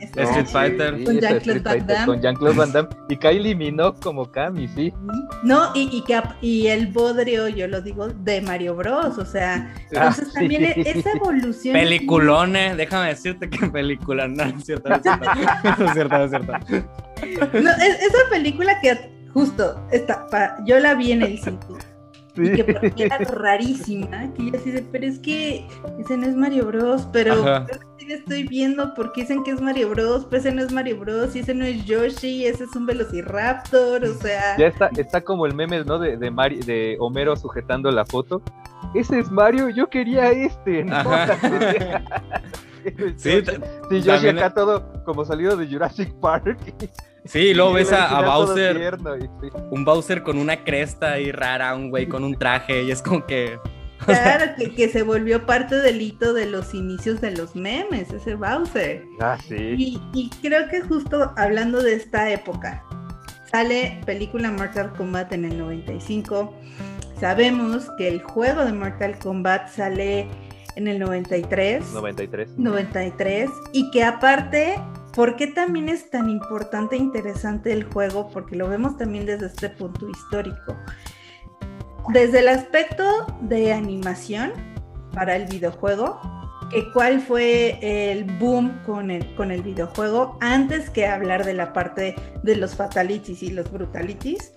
[0.00, 1.02] Street Fighter.
[1.02, 2.06] con Jean-Claude Van Damme.
[2.06, 2.88] Con Jean-Claude Van Damme.
[3.08, 4.94] Y Kylie Minogue como Kami, sí.
[5.42, 9.18] No, y, y, que, y el bodrio, yo lo digo, de Mario Bros.
[9.18, 11.72] O sea, ah, entonces también e, esa evolución.
[11.72, 14.28] Peliculones, déjame decirte que película.
[14.28, 15.24] No, es cierto, es cierto.
[15.84, 16.52] es cierto, es cierto.
[17.60, 21.40] No, es, esa película que justo, está, yo la vi en el
[22.44, 25.66] sitio y que era rarísima, que yo así de, pero es que
[25.98, 27.66] ese no es Mario Bros, pero
[27.98, 31.36] sí estoy viendo porque dicen que es Mario Bros, pero ese no es Mario Bros,
[31.36, 34.56] y ese no es Yoshi, ese es un Velociraptor, o sea...
[34.56, 35.98] Ya está, está como el meme, ¿no?
[35.98, 36.30] De, de,
[36.64, 38.42] de Homero sujetando la foto.
[38.94, 41.02] Ese es Mario, yo quería este, ¿no?
[43.16, 43.42] sí,
[43.90, 46.58] sí, Yoshi acá todo como salido de Jurassic Park.
[47.24, 48.96] Sí, luego ves a, Bowser,
[49.70, 53.26] un Bowser con una cresta ahí rara, un güey con un traje, y es como
[53.26, 53.58] que...
[54.06, 59.04] Claro, que, se volvió parte del hito de los inicios de los memes, ese Bowser.
[59.20, 60.00] Ah, sí.
[60.14, 62.84] Y, creo que justo hablando de esta época,
[63.50, 66.54] sale película Mortal Kombat en el 95.
[67.20, 70.28] Sabemos que el juego de Mortal Kombat sale
[70.76, 71.92] en el 93.
[71.92, 72.56] 93.
[72.56, 73.50] 93.
[73.72, 74.76] Y que aparte
[75.14, 78.28] ¿Por qué también es tan importante e interesante el juego?
[78.30, 80.76] Porque lo vemos también desde este punto histórico.
[82.12, 83.04] Desde el aspecto
[83.42, 84.52] de animación
[85.12, 86.20] para el videojuego,
[86.70, 91.72] que cuál fue el boom con el, con el videojuego, antes que hablar de la
[91.72, 94.52] parte de los fatalities y los brutalities,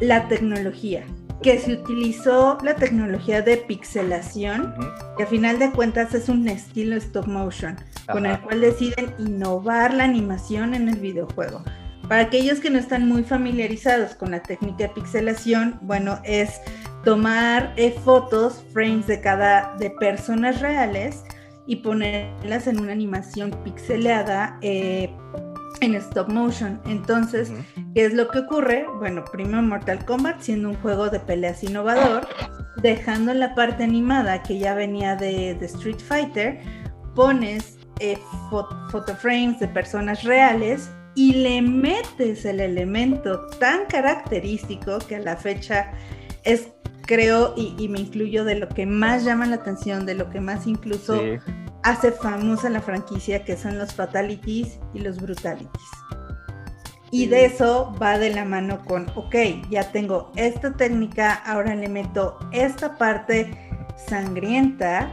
[0.00, 1.04] la tecnología
[1.42, 4.74] que se utilizó la tecnología de pixelación,
[5.16, 7.76] que a final de cuentas es un estilo stop motion,
[8.10, 11.62] con el cual deciden innovar la animación en el videojuego.
[12.08, 16.60] Para aquellos que no están muy familiarizados con la técnica de pixelación, bueno, es
[17.04, 21.24] tomar eh, fotos, frames de cada de personas reales
[21.66, 25.10] y ponerlas en una animación pixelada eh,
[25.80, 26.80] en stop motion.
[26.86, 27.52] Entonces,
[27.94, 28.86] ¿qué es lo que ocurre?
[28.98, 32.26] Bueno, primero Mortal Kombat siendo un juego de peleas innovador,
[32.82, 36.60] dejando la parte animada que ya venía de, Street Fighter,
[37.14, 38.18] pones eh,
[38.90, 45.92] photoframes de personas reales y le metes el elemento tan característico que a la fecha
[46.44, 46.68] es,
[47.06, 50.66] creo, y, me incluyo de lo que más llama la atención, de lo que más
[50.66, 51.20] incluso
[51.82, 55.90] hace famosa la franquicia que son los fatalities y los brutalities.
[57.10, 59.34] Y de eso va de la mano con, ok,
[59.70, 63.70] ya tengo esta técnica, ahora le meto esta parte
[64.08, 65.08] sangrienta,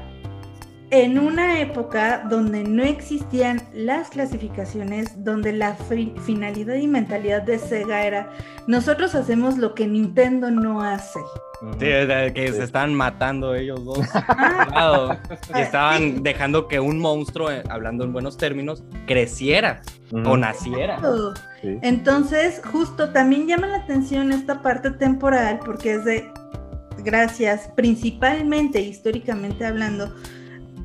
[0.93, 5.75] en una época donde no existían las clasificaciones, donde la
[6.23, 8.29] finalidad y mentalidad de Sega era,
[8.67, 11.19] nosotros hacemos lo que Nintendo no hace.
[11.79, 11.87] Sí,
[12.35, 14.07] que se están matando ellos dos.
[14.75, 15.17] Ah.
[15.55, 20.99] y estaban dejando que un monstruo, eh, hablando en buenos términos, creciera o naciera.
[21.63, 26.31] Entonces, justo también llama la atención esta parte temporal, porque es de,
[26.99, 30.13] gracias, principalmente históricamente hablando,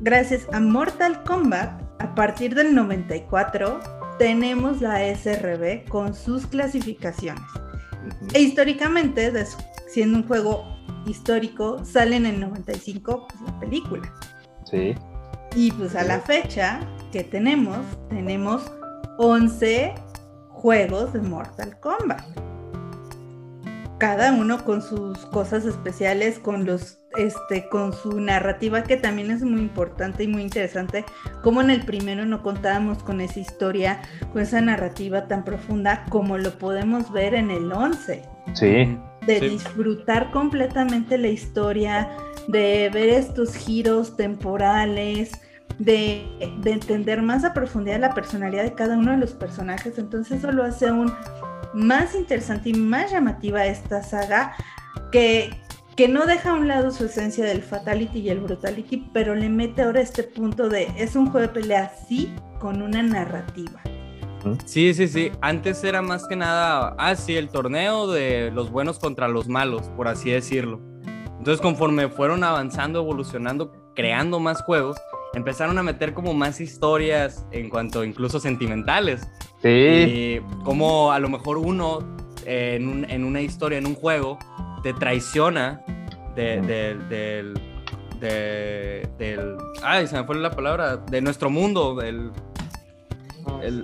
[0.01, 3.79] gracias a Mortal Kombat, a partir del 94,
[4.17, 7.43] tenemos la SRB con sus clasificaciones.
[8.33, 9.31] E históricamente,
[9.87, 10.65] siendo un juego
[11.05, 14.13] histórico, sale en el 95 pues, la película.
[14.65, 14.95] Sí.
[15.55, 16.79] Y pues a la fecha
[17.11, 18.71] que tenemos, tenemos
[19.17, 19.95] 11
[20.49, 22.49] juegos de Mortal Kombat
[23.99, 29.41] cada uno con sus cosas especiales, con los este con su narrativa que también es
[29.41, 31.05] muy importante y muy interesante,
[31.43, 36.37] como en el primero no contábamos con esa historia, con esa narrativa tan profunda como
[36.37, 38.21] lo podemos ver en el 11.
[38.53, 38.97] Sí.
[39.25, 42.09] De disfrutar completamente la historia,
[42.47, 45.31] de ver estos giros temporales,
[45.77, 46.25] de,
[46.61, 49.97] de, entender más a profundidad la personalidad de cada uno de los personajes.
[49.97, 51.13] Entonces eso lo hace un
[51.73, 54.53] más interesante y más llamativa esta saga
[55.11, 55.51] que,
[55.99, 59.49] que no deja a un lado su esencia del fatality y el brutality, pero le
[59.49, 63.81] mete ahora este punto de es un juego de pelea sí con una narrativa.
[64.63, 65.29] Sí, sí, sí.
[65.41, 69.89] Antes era más que nada, ah, sí, el torneo de los buenos contra los malos,
[69.97, 70.79] por así decirlo.
[71.37, 74.95] Entonces, conforme fueron avanzando, evolucionando, creando más juegos,
[75.33, 79.27] empezaron a meter como más historias en cuanto incluso sentimentales.
[79.61, 79.69] Sí.
[79.69, 81.99] Y como a lo mejor uno
[82.45, 84.39] en, una historia, en un juego,
[84.81, 85.81] te traiciona
[86.35, 87.53] de, del,
[88.19, 90.97] del, Ay, se me fue la palabra.
[90.97, 92.31] De nuestro mundo, del...
[93.61, 93.83] El,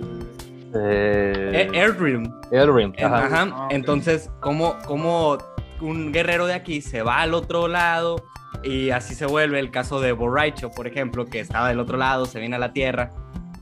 [0.74, 2.32] eh, Airdream.
[2.52, 2.92] Airdream.
[3.02, 3.48] Ajá.
[3.52, 5.38] Ah, Entonces, como, como
[5.80, 8.16] un guerrero de aquí se va al otro lado
[8.62, 12.26] y así se vuelve el caso de Borracho, por ejemplo, que estaba del otro lado,
[12.26, 13.10] se viene a la Tierra.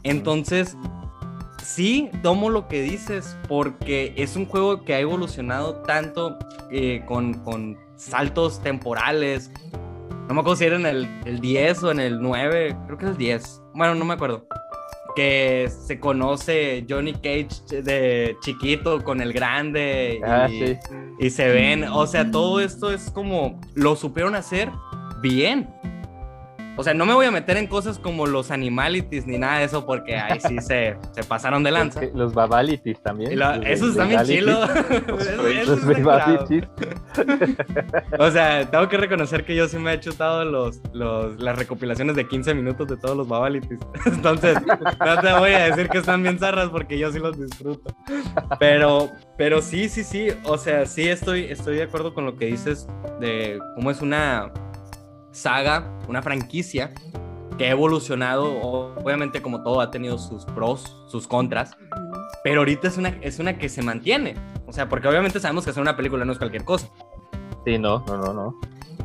[0.03, 0.77] Entonces,
[1.65, 6.39] sí, tomo lo que dices porque es un juego que ha evolucionado tanto
[6.71, 9.51] eh, con, con, saltos temporales.
[10.29, 13.05] No me acuerdo si era en el, el 10 o en el 9, creo que
[13.05, 13.63] es el 10.
[13.75, 14.47] Bueno, no me acuerdo
[15.15, 20.49] que se conoce Johnny Cage de chiquito con el grande ah,
[21.19, 24.71] y, se ven, o sea, todo esto es como lo supieron hacer
[25.23, 25.71] bien.
[26.77, 29.65] O sea, no me voy a meter en cosas como los animalities ni nada de
[29.65, 32.01] eso porque ahí sí se, se pasaron de lanza.
[32.15, 33.41] Los babalities también.
[33.65, 34.61] eso está bien chilo.
[35.67, 36.65] los babalities.
[38.19, 42.17] o sea, tengo que reconocer que yo sí me he chutado los, los, las recopilaciones
[42.17, 43.79] de 15 minutos de todos los babalities.
[44.07, 47.95] Entonces, no te voy a decir que están bien zarras porque yo sí los disfruto.
[48.59, 50.29] Pero, pero sí, sí, sí.
[50.45, 52.89] O sea, sí estoy, estoy de acuerdo con lo que dices
[53.21, 54.53] de cómo es una
[55.35, 56.93] saga, una franquicia
[57.59, 61.77] que ha evolucionado, obviamente como todo ha tenido sus pros, sus contras,
[62.43, 64.35] pero ahorita es una, es una que se mantiene.
[64.67, 66.89] O sea, porque obviamente sabemos que hacer una película no es cualquier cosa.
[67.65, 68.61] Sí, no, no, no, no.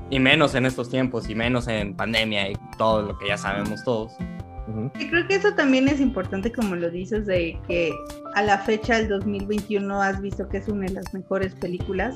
[0.10, 3.84] Y menos en estos tiempos, y menos en pandemia y todo lo que ya sabemos
[3.84, 4.12] todos.
[5.00, 7.92] Y creo que eso también es importante, como lo dices, de que
[8.36, 12.15] a la fecha del 2021 has visto que es una de las mejores películas,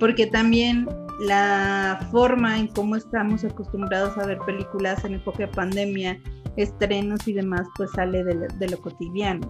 [0.00, 0.88] porque también
[1.20, 6.20] la forma en cómo estamos acostumbrados a ver películas en época de pandemia,
[6.56, 9.48] estrenos y demás, pues sale de lo, cotidiano.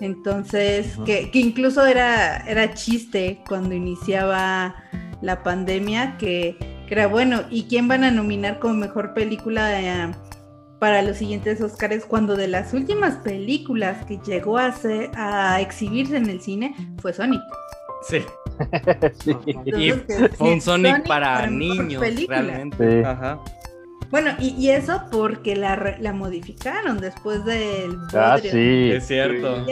[0.00, 4.74] Entonces, que, incluso era, era chiste cuando iniciaba
[5.20, 6.56] la pandemia, que,
[6.90, 10.14] era bueno, ¿y quién van a nominar como mejor película eh,
[10.78, 12.04] para los siguientes Oscars?
[12.04, 14.74] Cuando de las últimas películas que llegó a,
[15.14, 17.40] a exhibirse en el cine fue Sonic.
[18.02, 18.24] Sí.
[19.66, 19.92] Y
[20.36, 23.02] fue un Sonic, para, niños, realmente.
[24.10, 27.96] Bueno, y, eso porque la, la modificaron después del...
[28.14, 28.90] Ah, sí.
[28.92, 29.66] Es cierto.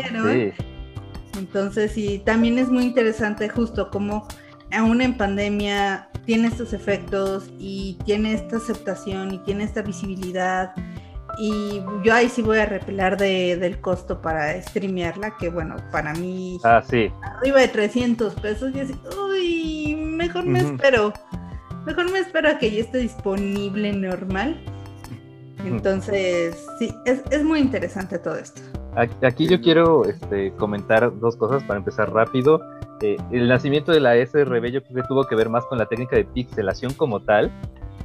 [1.39, 4.27] Entonces, sí, también es muy interesante justo como
[4.73, 10.75] aún en pandemia tiene estos efectos y tiene esta aceptación y tiene esta visibilidad
[11.41, 16.13] y yo ahí sí voy a repelar de, del costo para streamearla, que bueno, para
[16.13, 17.11] mí ah, sí.
[17.23, 21.15] arriba de 300 pesos, y así, uy, mejor me espero,
[21.87, 24.63] mejor me espero a que ya esté disponible normal.
[25.65, 28.61] Entonces, sí, es, es muy interesante todo esto.
[29.23, 32.61] Aquí yo quiero este, comentar dos cosas para empezar rápido.
[33.01, 35.87] Eh, el nacimiento de la SRB yo creo que tuvo que ver más con la
[35.87, 37.51] técnica de pixelación como tal,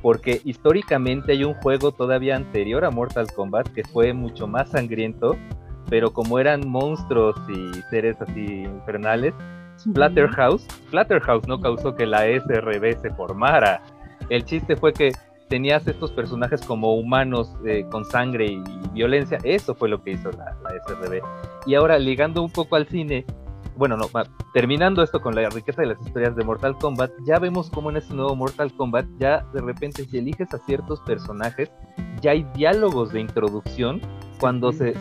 [0.06, 5.36] porque históricamente hay un juego todavía anterior a Mortal Kombat que fue mucho más sangriento,
[5.90, 9.34] pero como eran monstruos y seres así infernales,
[9.80, 13.82] Splatterhouse, Splatterhouse no causó que la SRB se formara.
[14.30, 15.12] El chiste fue que
[15.50, 18.64] tenías estos personajes como humanos eh, con sangre y
[18.94, 21.24] violencia, eso fue lo que hizo la, la SRB.
[21.66, 23.26] Y ahora ligando un poco al cine,
[23.78, 24.08] bueno, no,
[24.54, 27.98] terminando esto con la riqueza de las historias de Mortal Kombat, ya vemos cómo en
[27.98, 31.72] este nuevo Mortal Kombat, ya de repente si eliges a ciertos personajes,
[32.22, 34.02] ya hay diálogos de introducción
[34.40, 34.94] cuando, se,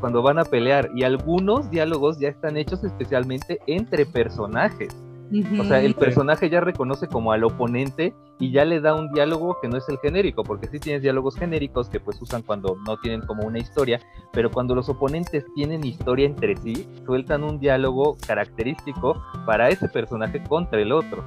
[0.00, 4.96] cuando van a pelear y algunos diálogos ya están hechos especialmente entre personajes.
[5.58, 9.56] O sea, el personaje ya reconoce como al oponente y ya le da un diálogo
[9.62, 12.98] que no es el genérico, porque sí tienes diálogos genéricos que pues usan cuando no
[12.98, 14.00] tienen como una historia,
[14.32, 20.42] pero cuando los oponentes tienen historia entre sí, sueltan un diálogo característico para ese personaje
[20.42, 21.24] contra el otro.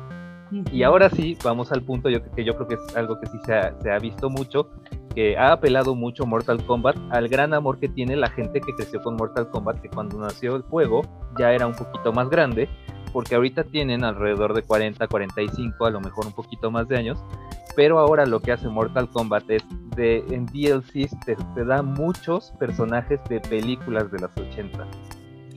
[0.71, 3.37] Y ahora sí, vamos al punto yo, que yo creo que es algo que sí
[3.45, 4.69] se ha, se ha visto mucho,
[5.15, 9.01] que ha apelado mucho Mortal Kombat al gran amor que tiene la gente que creció
[9.01, 11.01] con Mortal Kombat, que cuando nació el juego
[11.39, 12.69] ya era un poquito más grande,
[13.15, 17.17] porque ahorita tienen alrededor de 40, 45, a lo mejor un poquito más de años,
[17.73, 19.63] pero ahora lo que hace Mortal Kombat es
[19.95, 24.85] de en DLCs te, da muchos personajes de películas de las 80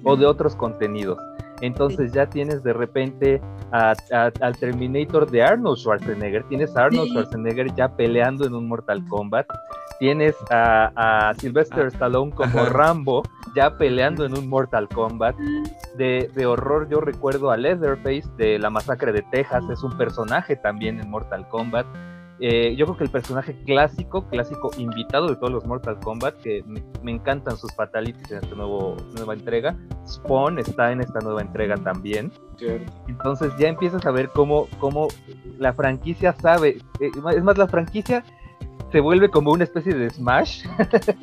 [0.04, 1.18] o de otros contenidos.
[1.60, 3.40] Entonces ya tienes de repente
[3.72, 9.48] al Terminator de Arnold Schwarzenegger, tienes a Arnold Schwarzenegger ya peleando en un Mortal Kombat,
[9.98, 13.22] tienes a, Sylvester ah, Stallone como Rambo
[13.54, 15.36] ya peleando en un Mortal Kombat.
[15.96, 21.00] De, horror yo recuerdo a Leatherface de la masacre de Texas, es un personaje también
[21.00, 21.86] en Mortal Kombat.
[22.40, 26.62] Eh, yo creo que el personaje clásico, clásico invitado de todos los Mortal Kombat, que
[27.02, 29.76] me, encantan sus fatalities en esta nuevo, nueva entrega.
[30.06, 32.30] Spawn está en esta nueva entrega también.
[33.08, 35.08] Entonces ya empiezas a ver cómo, cómo
[35.58, 38.24] la franquicia sabe, eh, es más, la franquicia
[38.90, 40.64] se vuelve como una especie de Smash,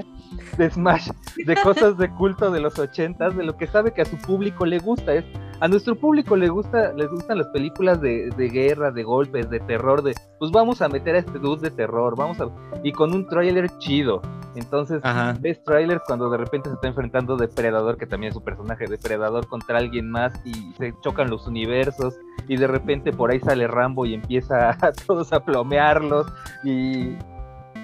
[0.58, 1.10] de Smash,
[1.46, 4.66] de cosas de culto de los ochentas, de lo que sabe que a su público
[4.66, 5.14] le gusta.
[5.14, 5.26] Es,
[5.60, 10.04] a nuestro público le gusta, les gustan las películas de, guerra, de golpes, de terror,
[10.04, 12.50] de pues vamos a meter a este dude de terror, vamos a
[12.84, 14.22] y con un trailer chido.
[14.56, 15.02] Entonces,
[15.42, 19.48] ves trailers cuando de repente se está enfrentando Depredador, que también es su personaje, Depredador
[19.48, 22.16] contra alguien más, y se chocan los universos,
[22.48, 26.28] y de repente por ahí sale Rambo y empieza a todos a plomearlos,
[26.64, 27.18] y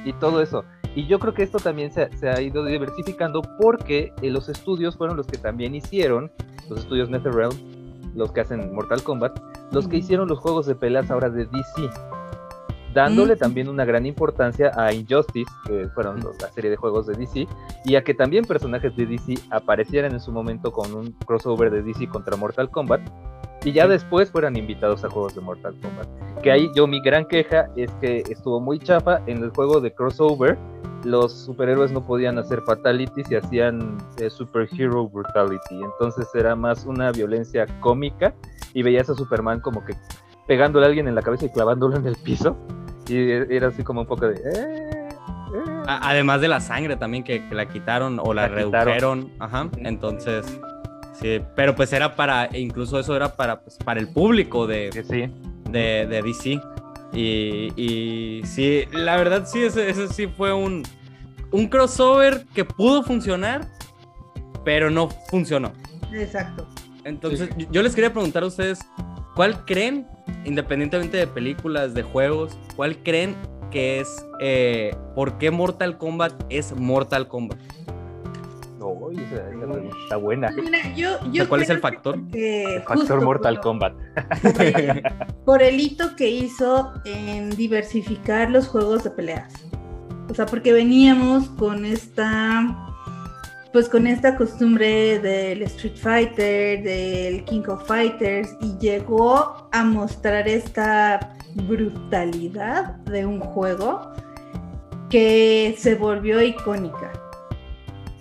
[0.06, 0.64] y todo eso.
[0.96, 5.16] Y yo creo que esto también se, ha ido diversificando porque eh, los estudios fueron
[5.16, 6.32] los que también hicieron,
[6.70, 7.56] los estudios NetherRealm,
[8.14, 9.40] los que hacen Mortal Kombat,
[9.72, 11.90] los que hicieron los juegos de peleas ahora de DC,
[12.94, 17.48] dándole también una gran importancia a Injustice, que fueron la serie de juegos de DC,
[17.86, 21.84] y a que también personajes de DC aparecieran en su momento con un crossover de
[21.84, 23.02] DC contra Mortal Kombat,
[23.64, 26.08] y ya después fueran invitados a juegos de Mortal Kombat.
[26.42, 29.94] Que ahí yo mi gran queja es que estuvo muy chafa en el juego de
[29.94, 30.58] crossover.
[31.04, 35.76] Los superhéroes no podían hacer fatalities y hacían eh, superhero brutality.
[35.76, 38.34] Entonces era más una violencia cómica
[38.74, 39.94] y veías a Superman como que
[40.48, 42.58] pegándole a alguien en la cabeza y clavándolo en el piso.
[43.08, 44.36] Y era así como un poco de...
[44.36, 45.84] Eh, eh".
[45.88, 49.32] Además de la sangre también que, la quitaron o la, redujeron.
[49.40, 49.70] Ajá.
[49.78, 50.60] Entonces
[51.56, 54.90] pero pues era para, incluso eso era para, pues, para el público de,
[55.70, 56.60] de, de, DC.
[57.14, 60.84] Y, y, sí, la verdad sí, ese, sí fue un,
[61.52, 63.68] un crossover que pudo funcionar,
[64.64, 65.74] pero no funcionó.
[66.14, 66.68] Exacto.
[67.04, 68.80] Entonces, yo les quería preguntar a ustedes,
[69.36, 70.08] ¿cuál creen,
[70.46, 73.36] independientemente de películas, de juegos, cuál creen
[73.72, 77.60] que es, eh, por qué Mortal Kombat es Mortal Kombat?
[80.04, 80.54] Está buena.
[81.48, 82.20] ¿Cuál es el factor?
[82.34, 83.94] El factor Mortal Kombat.
[85.46, 89.54] Por el, hito que hizo en diversificar los juegos de peleas.
[90.30, 92.88] O sea, porque veníamos con esta
[93.72, 100.48] pues con esta costumbre del Street Fighter, del King of Fighters, y llegó a mostrar
[100.48, 104.12] esta brutalidad de un juego
[105.10, 107.11] que se volvió icónica.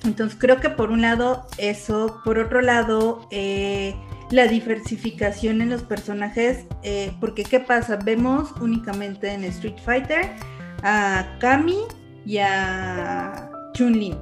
[0.04, 3.94] Entonces creo que por un lado eso, por otro lado eh,
[4.30, 7.96] la diversificación en los personajes, eh, porque ¿qué pasa?
[7.96, 10.30] Vemos únicamente en Street Fighter
[10.82, 11.78] a Kami
[12.24, 14.16] y a Chun-Li.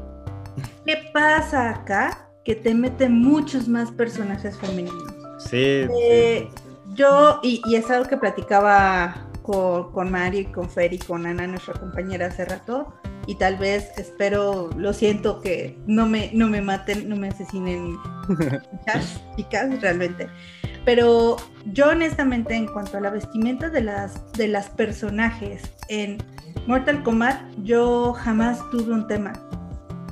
[0.84, 2.28] ¿Qué pasa acá?
[2.44, 5.14] Que te meten muchos más personajes femeninos.
[5.38, 5.86] Sí.
[6.02, 6.48] Eh,
[6.94, 11.46] yo, y, es algo que platicaba con, con Mario y con Fer y con Ana,
[11.46, 12.94] nuestra compañera, hace rato
[13.28, 17.98] y tal vez espero, lo siento que no me, no me maten, no me asesinen
[18.70, 20.28] chicas, chicas realmente.
[20.86, 26.16] Pero yo honestamente en cuanto a la vestimenta de las, de las personajes en
[26.66, 29.34] Mortal Kombat, yo jamás tuve un tema.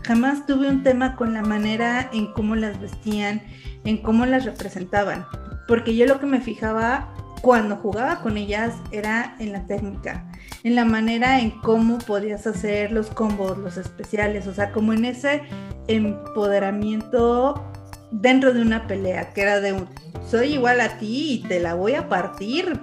[0.04, 3.42] Jamás tuve un tema con la manera en cómo las vestían,
[3.84, 5.24] en cómo las representaban.
[5.66, 7.08] Porque yo lo que me fijaba
[7.43, 10.30] cuando jugaba con ellas era en la técnica,
[10.64, 15.05] en la manera en cómo podías hacer los combos, los especiales, o sea, como en
[15.05, 15.43] ese
[15.89, 17.62] empoderamiento
[18.11, 19.89] dentro de una pelea, que era de un,
[20.28, 22.80] soy igual a ti y te la voy a partir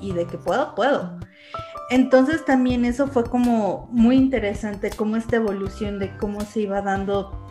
[0.00, 1.18] y, de que puedo, puedo.
[1.90, 7.46] Entonces también eso fue como muy interesante, como esta evolución de cómo se iba dando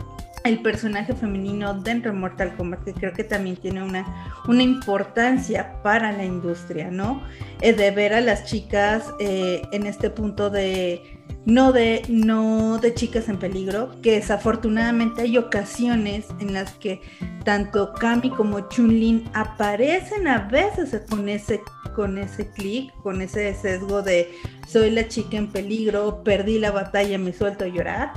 [0.47, 4.05] el personaje femenino dentro de Mortal Kombat, que creo que también tiene una,
[4.47, 7.21] una importancia para la industria, ¿no?
[7.61, 11.17] Eh, de ver a las chicas eh, en este punto de
[11.47, 17.01] no de, no de chicas en peligro, que desafortunadamente hay ocasiones en las que
[17.45, 21.61] tanto Kami como Chun-Lin aparecen a veces con ese,
[21.95, 24.29] con ese clic, con ese sesgo de
[24.67, 28.11] soy la chica en peligro, perdí la batalla, me suelto a llorar,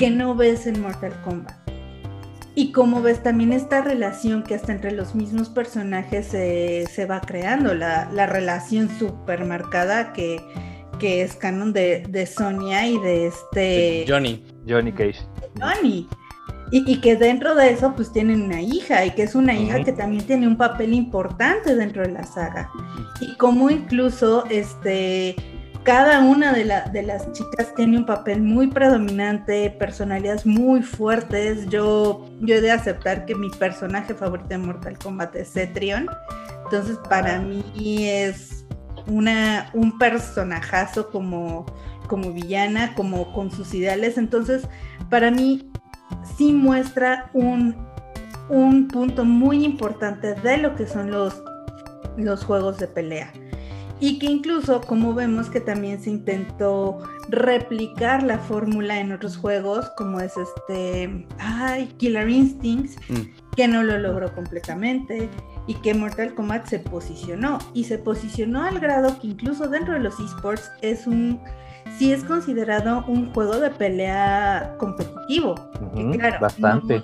[0.00, 1.54] que no ves en Mortal Kombat.
[2.54, 7.74] Y como ves también esta relación que hasta entre los mismos personajes se, va creando,
[7.74, 10.40] la, la relación súper marcada que
[11.00, 14.04] que es canon de, de Sonia y de este...
[14.06, 14.44] Johnny.
[14.68, 15.18] Johnny Cage.
[15.58, 16.06] Johnny.
[16.72, 19.92] Y, que dentro de eso pues tienen una hija y que es una hija que
[19.92, 22.70] también tiene un papel importante dentro de la saga.
[23.20, 25.34] Y como incluso este,
[25.82, 31.68] cada una de, de las chicas tiene un papel muy predominante, personalidades muy fuertes.
[31.68, 36.06] Yo, yo he de aceptar que mi personaje favorito de Mortal Kombat es Cetrion.
[36.64, 37.64] Entonces para mí
[38.08, 38.60] es
[39.06, 41.66] una, un personajazo como,
[42.06, 44.18] como villana, como con sus ideales.
[44.18, 44.66] Entonces,
[45.08, 45.70] para mí
[46.36, 47.76] sí muestra un,
[48.48, 51.42] un punto muy importante de lo que son los,
[52.16, 53.32] los juegos de pelea.
[54.00, 56.98] Y que incluso, como vemos que también se intentó
[57.28, 63.54] replicar la fórmula en otros juegos, como es este, ay, Killer Instincts, mm.
[63.56, 65.28] que no lo logró completamente
[65.66, 70.00] y que Mortal Kombat se posicionó y se posicionó al grado que incluso dentro de
[70.00, 71.40] los esports es un
[71.98, 75.54] sí es considerado un juego de pelea competitivo.
[76.12, 77.02] claro, bastante.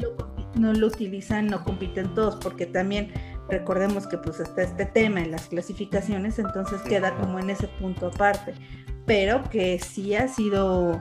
[0.55, 3.13] No, lo, utilizan, no compiten todos, porque también
[3.49, 8.09] recordemos que pues está este tema en las clasificaciones, entonces queda como en ese punto
[8.09, 8.55] aparte,
[9.07, 11.01] pero que sí ha sido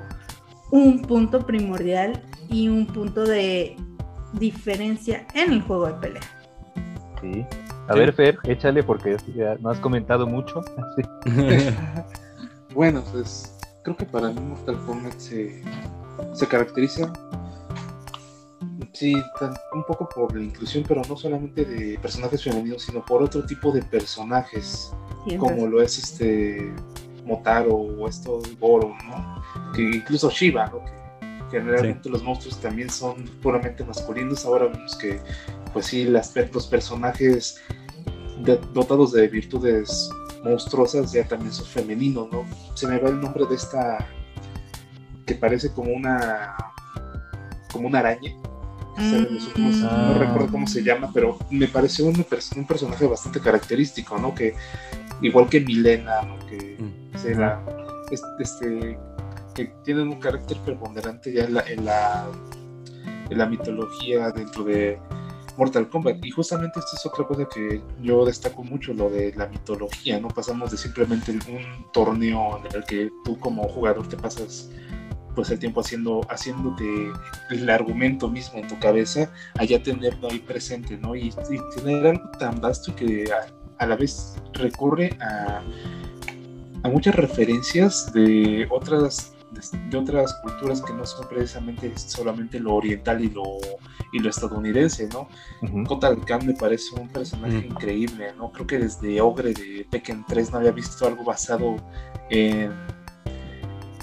[0.72, 3.76] un punto primordial y un punto de
[4.34, 6.22] diferencia en el juego de pelea.
[7.88, 10.62] A ver, Fer, échale porque ya no has comentado mucho.
[12.74, 15.64] bueno, pues creo que para mí Mortal Kombat se,
[16.34, 17.12] se caracteriza
[18.96, 19.16] sí,
[19.74, 23.72] un poco por la inclusión, pero no solamente de personajes femeninos, sino por otro tipo
[23.72, 24.94] de personajes,
[25.38, 26.74] como lo es este
[27.26, 29.42] Motaro o esto Goro, ¿no?
[29.74, 30.84] Que incluso Shiva, ¿no?
[31.50, 34.46] Que generalmente los monstruos también son puramente masculinos.
[34.46, 35.20] Ahora vemos que
[35.74, 37.62] pues sí, los personajes
[38.74, 40.10] dotados de virtudes
[40.44, 42.46] monstruosas ya también son femeninos, ¿no?
[42.76, 44.08] Se me va el nombre de esta
[45.26, 46.56] que parece como una
[47.72, 48.32] como una araña.
[48.98, 49.82] Mm.
[49.82, 54.34] no recuerdo cómo se llama, pero me pareció un, un, personaje bastante característico, ¿no?
[54.34, 54.54] Que
[55.22, 56.40] igual que Milena, ¿no?
[56.48, 58.14] que mm.
[58.40, 58.98] este,
[59.54, 65.00] que tienen un carácter preponderante ya en la, en la mitología dentro de
[65.58, 66.24] Mortal Kombat.
[66.24, 70.28] Y justamente esto es otra cosa que yo destaco mucho, lo de la mitología, ¿no?
[70.28, 74.70] Pasamos de simplemente un torneo en el que tú como jugador te pasas
[75.36, 77.12] pues el tiempo haciendo, haciéndote
[77.50, 81.16] el argumento mismo en tu cabeza, allá tenerlo ahí presente, ¿no?
[81.16, 81.32] Y,
[81.76, 83.26] tener algo tan vasto que
[83.78, 85.62] a, la vez recurre a,
[86.84, 89.36] a muchas referencias de otras
[89.90, 93.44] de otras culturas que no son precisamente solamente lo oriental y lo,
[94.12, 95.28] y lo estadounidense, ¿no?
[95.86, 98.52] Kota Khan me parece un personaje increíble, ¿no?
[98.52, 101.76] Creo que desde Ogre de Tekken 3 no había visto algo basado
[102.30, 102.74] en,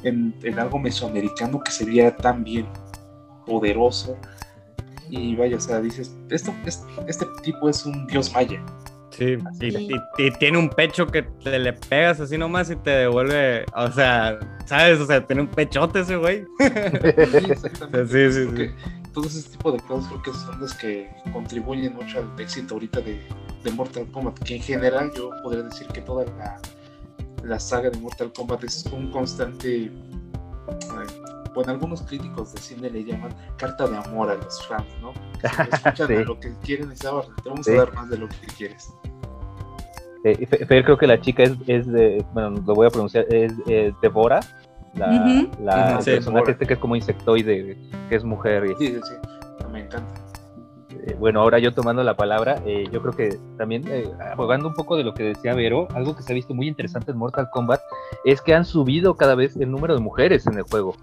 [0.05, 2.67] en, algo mesoamericano que sería tan bien
[3.47, 4.17] poderoso.
[5.11, 8.65] Y vaya, o sea, dices, esto, este, este tipo es un dios maya.
[9.11, 13.91] Sí, y, tiene un pecho que te le pegas así nomás y te devuelve, o
[13.91, 15.01] sea, ¿sabes?
[15.01, 16.45] O sea, tiene un pechote ese güey.
[16.59, 18.31] Sí, exactamente.
[18.31, 18.71] Sí, sí, sí.
[19.13, 23.03] Todo ese tipo de cosas creo que son las que contribuyen mucho al éxito ahorita
[23.03, 23.21] de,
[23.63, 26.59] de Mortal Kombat, que en general yo podría decir que toda la,
[27.45, 29.91] la saga de Mortal Kombat es un constante
[31.55, 35.13] bueno, algunos críticos de cine le llaman carta de amor a los fans, ¿no?
[35.73, 36.15] escuchan Sí.
[36.15, 37.73] a lo que quieren y saben, te vamos Sí.
[37.73, 38.91] a dar más de lo que quieres.
[40.25, 43.27] Eh, Fe- Fer, creo que la chica es, es de, bueno, lo voy a pronunciar,
[43.29, 44.41] es eh, Devora,
[44.95, 47.77] la, la- sí, personaje este que es como insectoide,
[48.09, 48.65] que es mujer.
[48.65, 50.22] y- Sí, sí, sí, me encanta.
[51.05, 54.75] Eh, bueno, ahora yo tomando la palabra, eh, yo creo que también, eh, abogando un
[54.75, 57.49] poco de lo que decía Vero, algo que se ha visto muy interesante en Mortal
[57.51, 57.81] Kombat
[58.25, 60.95] es que han subido cada vez el número de mujeres en el juego.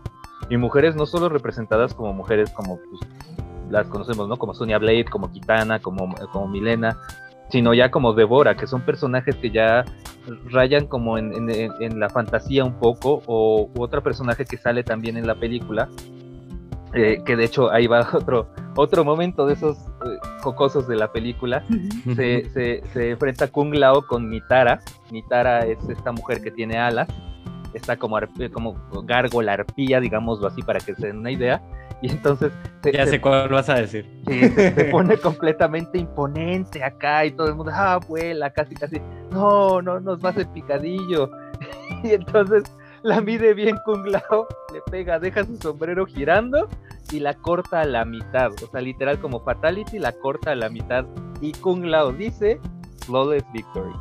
[0.49, 3.11] Y mujeres no solo representadas como mujeres como pues,
[3.69, 4.37] las conocemos, ¿no?
[4.37, 6.97] Como Sonya Blade, como Kitana, como, como Milena,
[7.49, 9.83] sino ya como Devora, que son personajes que ya
[10.49, 15.35] rayan como en, la fantasía un poco, o otro personaje que sale también en la
[15.35, 15.89] película,
[16.93, 21.11] eh, que de hecho ahí va otro, otro momento de esos eh, jocosos de la
[21.11, 21.63] película,
[22.15, 24.79] se, se, se enfrenta Kung Lao con Nitara.
[25.11, 27.07] Nitara es esta mujer que tiene alas,
[27.73, 31.61] está como, arp- como gárgola, arpía, digámoslo así, para que se den una idea.
[32.01, 34.05] Y entonces se, Ya se- sé cuál vas a decir.
[34.25, 39.99] se pone completamente imponente acá y todo el mundo, ah, abuela, casi, casi, no, no,
[39.99, 41.29] nos va a hacer picadillo.
[42.03, 42.63] y entonces
[43.03, 46.67] la mide bien Kung Lao, le pega, deja su sombrero girando
[47.11, 48.51] y la corta a la mitad.
[48.63, 51.05] O sea, literal como Fatality, la corta a la mitad.
[51.41, 52.59] Y Kung Lao dice,
[53.05, 53.93] Flawless Victory.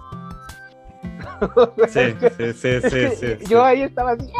[1.89, 2.01] Sí,
[2.37, 3.45] sí, sí, sí, sí.
[3.49, 4.31] Yo ahí estaba así,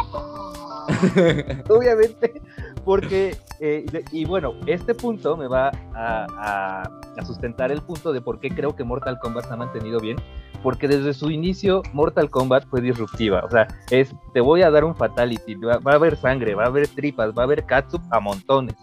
[1.69, 2.41] obviamente,
[2.83, 8.21] porque, eh, y bueno, este punto me va a, a- a sustentar el punto de
[8.21, 10.17] por qué creo que Mortal Kombat se ha mantenido bien,
[10.63, 14.83] porque desde su inicio Mortal Kombat fue disruptiva, o sea, es, te voy a dar
[14.83, 18.01] un fatality, va, va a haber sangre, va a haber tripas, va a haber catsup
[18.11, 18.75] a montones.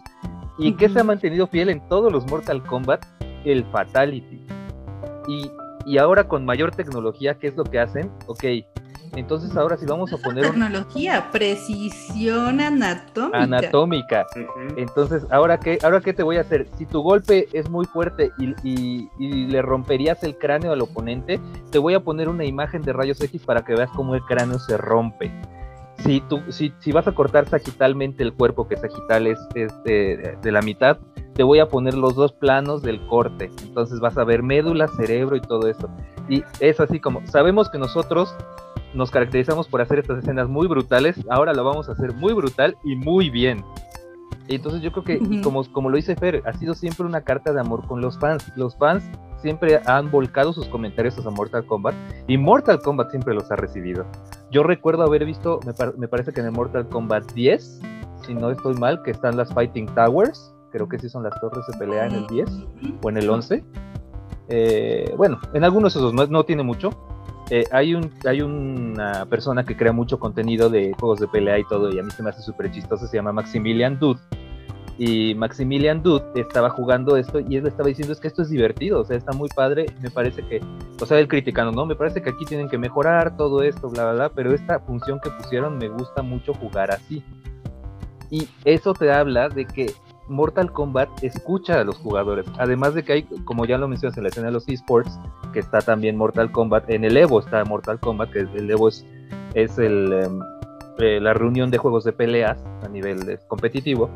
[0.59, 3.05] ¿Y qué se ha mantenido fiel en todos los Mortal Kombat?
[3.45, 4.41] El fatality.
[5.27, 5.51] Y,
[5.87, 8.11] y ahora con mayor tecnología, ¿qué es lo que hacen?
[8.27, 8.43] Ok,
[9.15, 13.37] entonces ahora sí vamos a poner un, Tecnología, precisión anatómica.
[13.41, 14.25] anatómica.
[14.75, 16.67] Entonces, ¿ahora qué, ¿ahora qué te voy a hacer?
[16.77, 21.39] Si tu golpe es muy fuerte y, y- y le romperías el cráneo al oponente,
[21.71, 24.59] te voy a poner una imagen de rayos X para que veas cómo el cráneo
[24.59, 25.31] se rompe.
[25.99, 30.37] Si, tú, si, si vas a cortar sagitalmente el cuerpo, que sagital es, es de,
[30.41, 30.97] de la mitad,
[31.33, 33.51] te voy a poner los dos planos del corte.
[33.63, 35.89] Entonces vas a ver médula, cerebro y todo esto.
[36.29, 38.35] Y es así como, sabemos que nosotros
[38.93, 42.75] nos caracterizamos por hacer estas escenas muy brutales, ahora lo vamos a hacer muy brutal
[42.83, 43.63] y muy bien.
[44.47, 47.51] Y entonces yo creo que, como, como lo dice Fer, ha sido siempre una carta
[47.51, 48.49] de amor con los fans.
[48.55, 49.03] Los fans
[49.41, 51.95] siempre han volcado sus comentarios hacia Mortal Kombat
[52.27, 54.05] y Mortal Kombat siempre los ha recibido.
[54.51, 57.81] Yo recuerdo haber visto, me, par- me parece que en el Mortal Kombat 10,
[58.25, 61.65] si no estoy mal, que están las Fighting Towers, creo que sí son las torres
[61.71, 62.49] de pelea en el 10
[63.01, 63.63] o en el 11.
[64.49, 66.89] Eh, bueno, en algunos de esos no, no tiene mucho.
[67.49, 71.63] Eh, hay, un, hay una persona que crea mucho contenido de juegos de pelea y
[71.65, 74.19] todo, y a mí se me hace súper chistoso, se llama Maximilian Dude.
[74.99, 79.01] Y Maximilian Dude estaba jugando esto y él estaba diciendo es que esto es divertido,
[79.01, 80.59] o sea, está muy padre, me parece que,
[80.99, 81.85] o sea, él criticando, ¿no?
[81.85, 85.19] Me parece que aquí tienen que mejorar todo esto, bla, bla, bla, pero esta función
[85.19, 87.23] que pusieron me gusta mucho jugar así.
[88.31, 89.93] Y eso te habla de que
[90.29, 92.45] Mortal Kombat escucha a los jugadores.
[92.57, 95.19] Además de que hay, como ya lo mencionas en la escena de los esports,
[95.53, 99.05] que está también Mortal Kombat, en el Evo está Mortal Kombat, que el Evo es,
[99.55, 100.39] em,
[100.99, 104.09] eh, la reunión de juegos de peleas a nivel competitivo.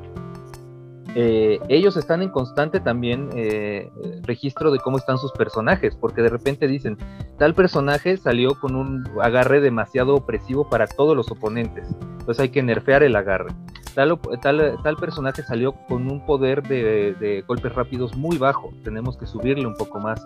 [1.16, 3.92] Eh, ellos están en constante también eh,
[4.24, 6.98] registro de cómo están sus personajes, porque de repente dicen,
[7.38, 11.88] tal personaje salió con un agarre demasiado opresivo para todos los oponentes,
[12.20, 13.54] entonces hay que nerfear el agarre
[13.94, 14.20] tal,
[14.84, 19.68] tal personaje salió con un poder de, de golpes rápidos muy bajo, tenemos que subirle
[19.68, 20.26] un poco más.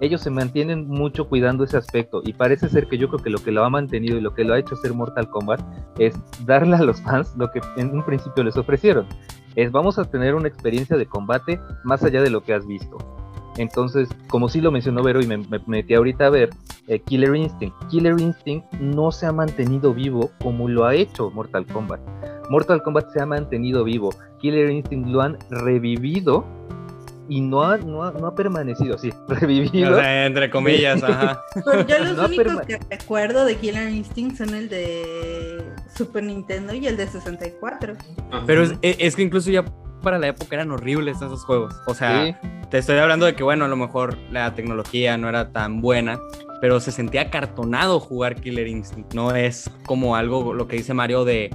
[0.00, 3.38] Ellos se mantienen mucho cuidando ese aspecto y parece ser que yo creo que lo
[3.38, 5.60] que lo ha mantenido y lo que lo ha hecho ser Mortal Kombat
[5.98, 6.14] es
[6.44, 9.06] darle a los fans lo que en un principio les ofrecieron.
[9.56, 12.98] Es vamos a tener una experiencia de combate más allá de lo que has visto.
[13.56, 16.50] Entonces, como sí lo mencionó Vero y me, me metí ahorita a ver,
[16.86, 17.76] eh, Killer Instinct.
[17.88, 22.00] Killer Instinct no se ha mantenido vivo como lo ha hecho Mortal Kombat.
[22.50, 24.10] Mortal Kombat se ha mantenido vivo.
[24.40, 26.44] Killer Instinct lo han revivido
[27.28, 29.92] y no ha, no ha, no ha permanecido así, revivido.
[29.92, 31.42] O sea, entre comillas, ajá.
[31.88, 35.64] Yo los No únicos que recuerdo de Killer Instinct son el de
[35.96, 37.94] Super Nintendo y el de 64.
[38.46, 39.64] Pero es, e, es que incluso ya
[40.02, 41.74] para la época eran horribles esos juegos.
[41.86, 42.34] O sea, Sí.
[42.70, 46.18] te estoy hablando de que, bueno, a lo mejor la tecnología no era tan buena,
[46.60, 49.14] pero se sentía cartonado jugar Killer Instinct.
[49.14, 51.48] No es como algo, lo que dice Mario, de,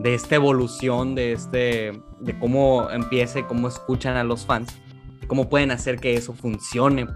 [0.00, 4.76] de esta evolución, de, este, de cómo empieza y cómo escuchan a los fans,
[5.32, 7.06] cómo pueden hacer que eso funcione.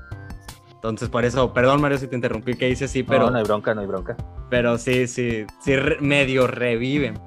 [0.72, 3.44] Entonces, por eso, perdón Mario si te interrumpí, que dice sí, pero, No, no hay
[3.44, 4.16] bronca, no hay bronca.
[4.48, 7.18] pero sí, sí, sí, re- medio reviven.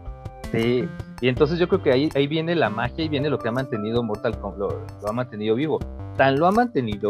[0.51, 0.89] Sí,
[1.21, 3.51] Y entonces yo creo que ahí, ahí viene la magia y viene lo que ha
[3.51, 4.67] mantenido Mortal Kombat, lo,
[4.99, 5.77] lo ha mantenido vivo.
[6.17, 7.09] Tan lo ha mantenido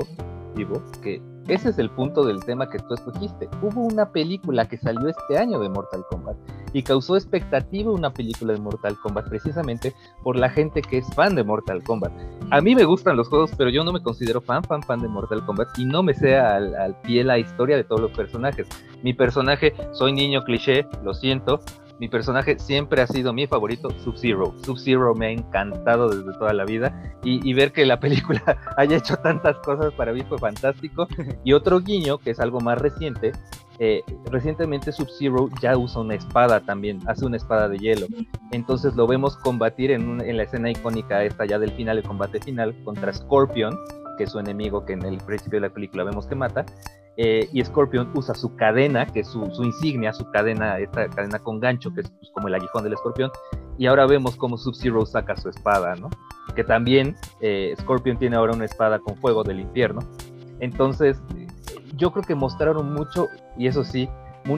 [1.02, 3.50] que ese es el punto del tema que tú escogiste.
[3.62, 6.38] Hubo una película que salió este año de Mortal Kombat
[6.74, 9.94] y causó expectativa una película de Mortal Kombat precisamente
[10.24, 12.12] por la gente que es fan de Mortal Kombat.
[12.52, 15.08] A mí me gustan los juegos, pero yo no me considero fan, fan, fan de
[15.08, 18.68] Mortal Kombat y no me sé al, al pie la historia de todos los personajes.
[19.02, 21.62] Mi personaje, soy niño cliché, lo siento,
[22.00, 24.56] mi personaje siempre ha sido mi favorito, Sub-Zero.
[24.64, 28.42] Sub-Zero me ha encantado desde toda la vida y, ver que la película
[28.78, 31.08] haya hecho tantas cosas para mí fue fantástico.
[31.44, 33.34] Y otro guiño, que es algo más reciente,
[33.80, 38.08] eh, recientemente Sub-Zero ya usa una espada también, hace una espada de hielo.
[38.52, 42.04] Entonces lo vemos combatir en, un, en la escena icónica esta ya del final, el
[42.04, 43.78] combate final, contra Scorpion,
[44.20, 46.66] que es su enemigo que en el principio de la película vemos que mata.
[47.16, 51.62] Eh, y Scorpion usa su cadena, que es su, insignia, su cadena, esta cadena con
[51.62, 53.32] gancho, que es pues, como el aguijón del escorpión,
[53.78, 56.10] y ahora vemos cómo Sub-Zero saca su espada, ¿no?
[56.54, 60.02] Que también eh, Scorpion tiene ahora una espada con fuego del infierno.
[60.60, 61.22] Entonces,
[61.96, 64.10] yo creo que mostraron mucho, y eso sí,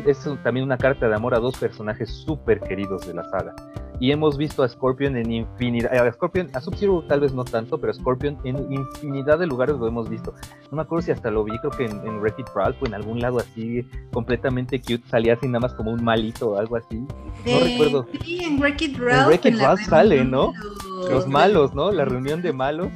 [0.06, 3.54] es también una carta de amor a dos personajes súper queridos de la saga
[4.00, 7.78] y hemos visto a Scorpion en infinidad, a Scorpion, a Sub-Zero tal vez no tanto,
[7.78, 10.34] pero a Scorpion en infinidad de lugares lo hemos visto.
[10.72, 12.96] No me acuerdo si hasta lo vi, creo que en, en Wreck-It Ralph o en
[12.96, 16.96] algún lado así, completamente cute, salía así nada más como un malito o algo así.
[16.98, 17.08] No
[17.46, 18.08] Eh, recuerdo.
[18.24, 19.22] Sí, en Wreck-It Ralph.
[19.22, 20.52] En Wreck-It Ralph sale, ¿no?
[21.08, 21.92] Los malos, ¿no?
[21.92, 22.88] La reunión de malos.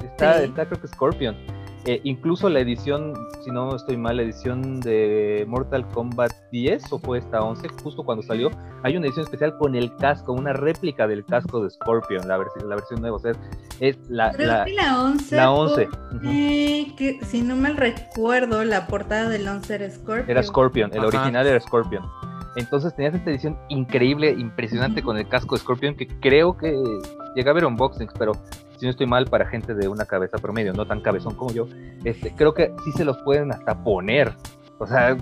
[0.00, 0.44] Está, Sí.
[0.44, 1.34] está creo que Scorpion.
[1.84, 3.12] Eh, incluso la edición,
[3.44, 8.04] si no estoy mal, la edición de Mortal Kombat 10 o fue esta 11, justo
[8.04, 8.50] cuando salió,
[8.84, 12.62] hay una edición especial con el casco, una réplica del casco de Scorpion, la, versi-
[12.64, 13.32] la versión nueva, o sea,
[13.80, 15.36] es la, Creo la, que la 11.
[15.36, 15.88] la 11.
[16.12, 16.96] porque, ujú.
[16.96, 20.30] que, si no mal recuerdo, la portada del 11 era Scorpion.
[20.30, 21.06] Era Scorpion, el Ajá.
[21.08, 22.04] original era Scorpion.
[22.54, 26.76] Entonces tenías esta edición increíble, impresionante con el casco de Scorpion que creo que
[27.34, 28.32] llega a ver unboxings, pero
[28.82, 31.68] si no estoy mal para gente de una cabeza promedio, no tan cabezón como yo,
[32.02, 34.34] este, creo que sí se los pueden hasta poner.
[34.78, 35.16] O sea,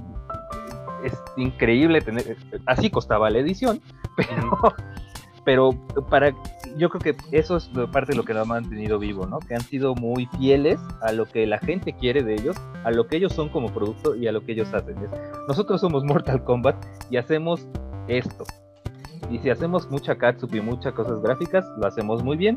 [1.05, 3.83] es increíble tener, así costaba la edición,
[4.17, 4.73] pero,
[5.45, 6.35] pero para,
[6.79, 9.41] yo creo que eso es parte de lo que lo ha mantenido vivo, ¿no?
[9.41, 13.09] Que han sido muy fieles a lo que la gente quiere de ellos, a lo
[13.09, 14.97] que ellos son como producto y a lo que ellos hacen.
[15.49, 17.69] Nosotros somos Mortal Kombat y hacemos
[18.09, 18.47] esto.
[19.31, 22.57] Y si hacemos mucha catsup y muchas cosas gráficas, lo hacemos muy bien.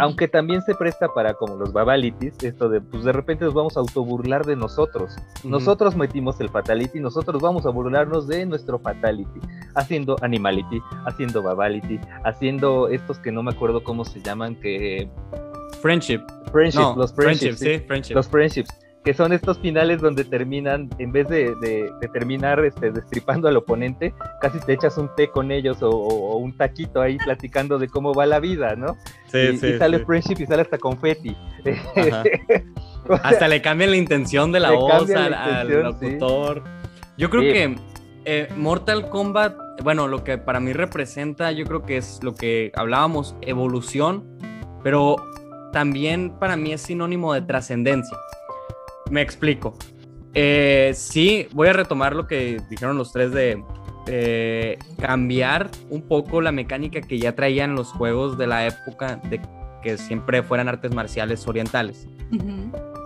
[0.00, 3.76] Aunque también se presta para como los babalities, esto de pues de repente nos vamos
[3.76, 5.14] a autoburlar de nosotros.
[5.44, 9.40] Nosotros metimos el fatality, nosotros vamos a burlarnos de nuestro fatality,
[9.74, 15.08] haciendo animality, haciendo babality, haciendo estos que no me acuerdo cómo se llaman, que
[15.82, 16.20] Friendship.
[16.52, 18.14] friendships, No, los friendship, friendships, sí, sí, friendship.
[18.14, 18.70] los friendships,
[19.04, 23.56] que son estos finales donde terminan, en vez de, de- de terminar este, destripando al
[23.56, 27.78] oponente, casi te echas un té con ellos o, o- o un taquito ahí platicando
[27.78, 28.96] de cómo va la vida, ¿no?
[29.28, 30.04] Sí, y, sí, y sale sí.
[30.04, 30.78] friendship y sale hasta.
[31.92, 32.22] O sea,
[33.24, 36.62] Hasta le cambian la intención de la voz al, la locutor.
[37.16, 37.76] Yo creo que
[38.26, 42.70] eh, Mortal Kombat, bueno, lo que para mí representa, yo creo que es lo que
[42.76, 44.24] hablábamos, evolución,
[44.84, 45.16] pero
[45.72, 48.16] también para mí es sinónimo de trascendencia.
[49.10, 49.76] Me explico.
[50.34, 53.62] Eh, sí, voy a retomar lo que dijeron los tres de
[54.06, 59.40] eh, cambiar un poco la mecánica que ya traían los juegos de la época de
[59.82, 62.06] que siempre fueran artes marciales orientales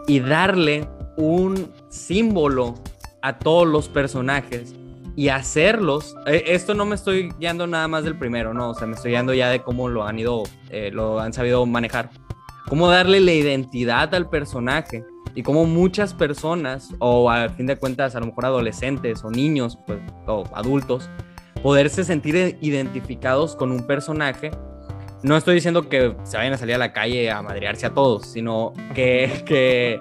[0.06, 2.74] y darle un símbolo
[3.22, 4.74] a todos los personajes
[5.16, 6.14] y hacerlos.
[6.26, 9.12] eh, esto no me estoy guiando nada más del primero, no, o sea, me estoy
[9.12, 12.10] guiando ya de cómo lo han ido, eh, lo han sabido manejar.
[12.68, 15.04] Cómo darle la identidad al personaje
[15.34, 19.78] y cómo muchas personas, o al fin de cuentas, a lo mejor adolescentes o niños,
[19.86, 21.10] pues, o adultos,
[21.62, 24.50] poderse sentir identificados con un personaje
[25.24, 28.26] no estoy diciendo que se vayan a salir a la calle a madrearse a todos,
[28.26, 29.98] sino que, que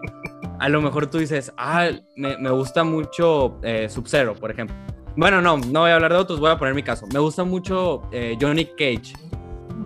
[0.59, 4.76] a lo mejor tú dices, ah, me, me gusta mucho eh, Sub-Zero, por ejemplo.
[5.15, 7.07] Bueno, no, no voy a hablar de otros, voy a poner mi caso.
[7.13, 9.13] Me gusta mucho eh, Johnny Cage.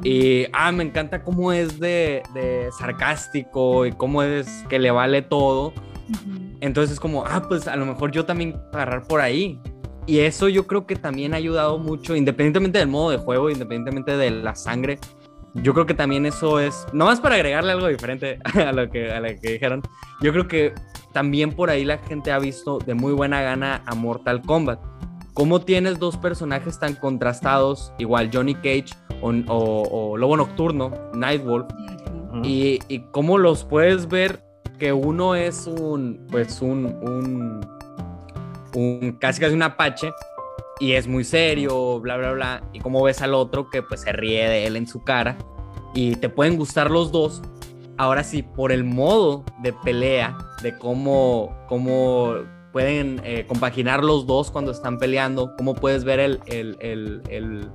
[0.03, 5.21] Y, ah, me encanta cómo es de, de sarcástico y cómo es que le vale
[5.21, 5.67] todo.
[5.67, 6.47] Ujú.
[6.61, 9.59] Entonces es como, ah, pues a lo mejor yo también agarrar por ahí.
[10.05, 14.15] Y eso yo creo que también ha ayudado mucho, independientemente del modo de juego, independientemente
[14.15, 14.99] de la sangre.
[15.55, 19.19] Yo creo que también eso es, nomás para agregarle algo diferente a lo que, a
[19.19, 19.81] lo que dijeron,
[20.21, 20.73] yo creo que
[21.13, 24.79] también por ahí la gente ha visto de muy buena gana a Mortal Kombat.
[25.33, 31.67] Cómo tienes dos personajes tan contrastados, igual Johnny Cage o, o- o Lobo Nocturno, Nightwolf,
[32.43, 34.41] y, y cómo los puedes ver
[34.77, 37.65] que uno es un, pues un, un,
[38.75, 40.11] un casi casi un apache
[40.79, 42.63] y es muy serio, bla, bla, bla.
[42.73, 45.35] Y como ves al otro que pues se ríe de él en su cara
[45.95, 47.41] y te pueden gustar los dos.
[47.97, 52.33] Ahora sí, por el modo de pelea, de cómo, cómo
[52.71, 57.67] pueden eh, compaginar los dos cuando están peleando, cómo puedes ver el, el, el, el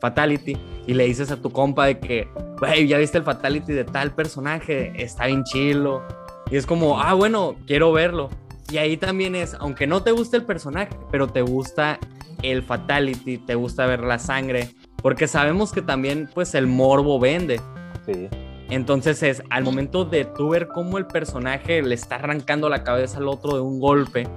[0.00, 2.28] Fatality y le dices a tu compa de que,
[2.58, 6.02] güey, ya viste el Fatality de tal personaje, está bien chilo.
[6.50, 8.30] Y es como, ah, bueno, quiero verlo.
[8.70, 11.98] Y ahí también es, aunque no te guste el personaje, pero te gusta
[12.42, 14.68] el fatality, te gusta ver la sangre,
[15.02, 17.60] porque sabemos que también pues el morbo vende.
[18.06, 18.28] Sí.
[18.70, 23.18] Entonces es al momento de tú ver cómo el personaje le está arrancando la cabeza
[23.18, 24.28] al otro de un golpe,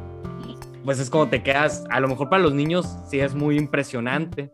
[0.86, 4.52] pues es como te quedas, a lo mejor para los niños sí es muy impresionante.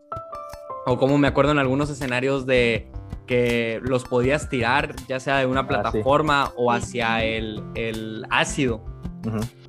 [0.88, 2.90] O como me acuerdo en algunos escenarios de
[3.26, 8.82] que los podías tirar, ya sea de una Ah, plataforma o hacia el, el ácido.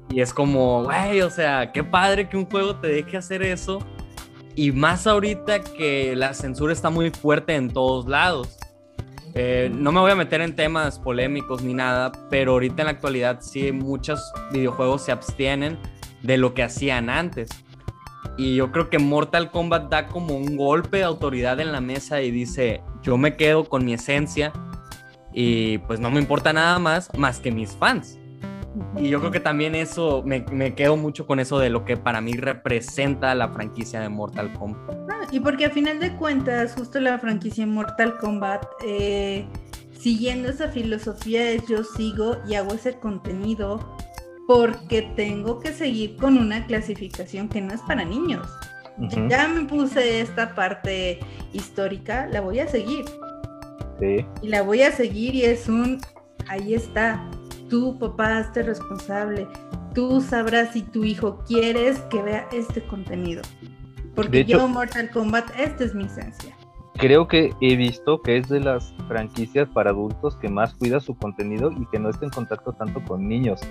[0.09, 3.79] Y es como, güey, o sea, qué padre que un juego te deje hacer eso.
[4.55, 8.57] Y más ahorita que la censura está muy fuerte en todos lados.
[9.35, 12.91] Eh, no me voy a meter en temas polémicos ni nada, pero ahorita en la
[12.91, 14.19] actualidad sí muchos
[14.51, 15.77] videojuegos se abstienen
[16.23, 17.49] de lo que hacían antes.
[18.37, 22.21] Y yo creo que Mortal Kombat da como un golpe de autoridad en la mesa
[22.21, 24.53] y dice, yo me quedo con mi esencia
[25.33, 28.17] y pues no me importa nada más más que mis fans.
[28.97, 31.97] Y yo creo que también eso, me, me quedo mucho con eso de lo que
[31.97, 35.09] para mí representa la franquicia de Mortal Kombat.
[35.09, 39.45] Ah, y porque a final de cuentas, justo la franquicia Mortal Kombat, eh,
[39.99, 43.97] siguiendo esa filosofía es yo sigo y hago ese contenido
[44.49, 48.47] porque tengo que seguir con una clasificación que no es para niños.
[49.29, 51.19] Ya me puse esta parte
[51.53, 53.05] histórica, la voy a seguir.
[53.99, 54.25] Sí.
[54.41, 56.01] Y la voy a seguir y es un,
[56.47, 57.29] ahí está,
[57.69, 59.47] tú papá, hazte responsable,
[59.93, 63.43] tú sabrás si tu hijo quieres que vea este contenido.
[64.15, 66.57] Porque hecho- yo Mortal Kombat, esta es mi esencia.
[66.99, 71.15] Creo que he visto que es de las franquicias para adultos que más cuida su
[71.15, 73.61] contenido y que no está en contacto tanto con niños.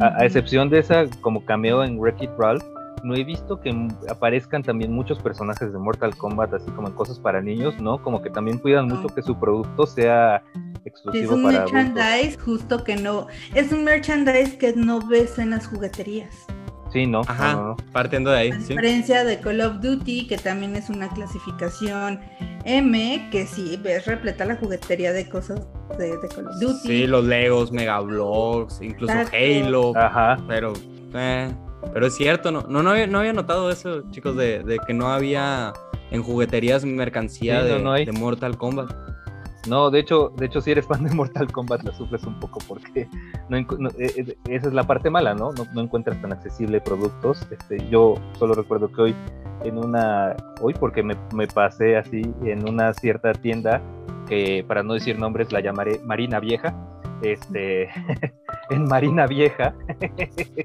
[0.00, 2.64] A, excepción de esa como cameo en Wreck-It Ralph,
[3.04, 3.72] no he visto que
[4.08, 8.02] aparezcan también muchos personajes de Mortal Kombat así como en cosas para niños, ¿no?
[8.02, 11.72] Como que también cuidan mucho que su producto sea Es exclusivo un para adultos.
[11.72, 16.46] merchandise justo que no, es un merchandise que no ves en las jugueterías.
[16.92, 17.76] Sí, no, Ajá, no, no, no.
[17.92, 18.68] partiendo de ahí, A sí.
[18.68, 22.20] diferencia de Call of Duty, que también es una clasificación
[22.64, 25.66] M, que sí ves repleta la juguetería de cosas
[25.98, 26.78] de, de Call of Duty.
[26.86, 29.36] Sí, los Legos, Megablogs, incluso Exacto.
[29.36, 30.36] Halo, Ajá.
[30.46, 30.72] pero,
[31.14, 31.50] eh,
[31.94, 34.92] pero es cierto, no, no, no, había, no había notado eso, chicos, de, de que
[34.92, 35.72] no había
[36.10, 38.04] en jugueterías mercancía Sí, de, no hay.
[38.04, 38.92] de Mortal Kombat.
[39.68, 42.58] No, de hecho, de hecho, si eres fan de Mortal Kombat, la sufres un poco
[42.66, 43.08] porque
[43.48, 45.52] no, no, eh, eh, esa es la parte mala, ¿no?
[45.52, 45.64] ¿no?
[45.72, 47.46] no encuentras tan accesible productos.
[47.50, 49.16] Este, yo solo recuerdo que hoy
[49.64, 53.80] en una, hoy porque me, me pasé así en una cierta tienda
[54.28, 56.74] que para no decir nombres la llamaré Marina Vieja,
[57.22, 57.88] este,
[58.70, 59.74] en Marina Vieja,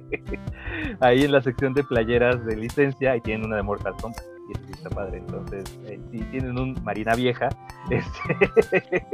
[0.99, 4.36] ahí en la sección de playeras de licencia, y tienen una de Mortal Kombat.
[4.47, 5.17] Y eso está padre.
[5.17, 7.49] Entonces, eh, si tienen un Marina Vieja,
[7.89, 9.05] este,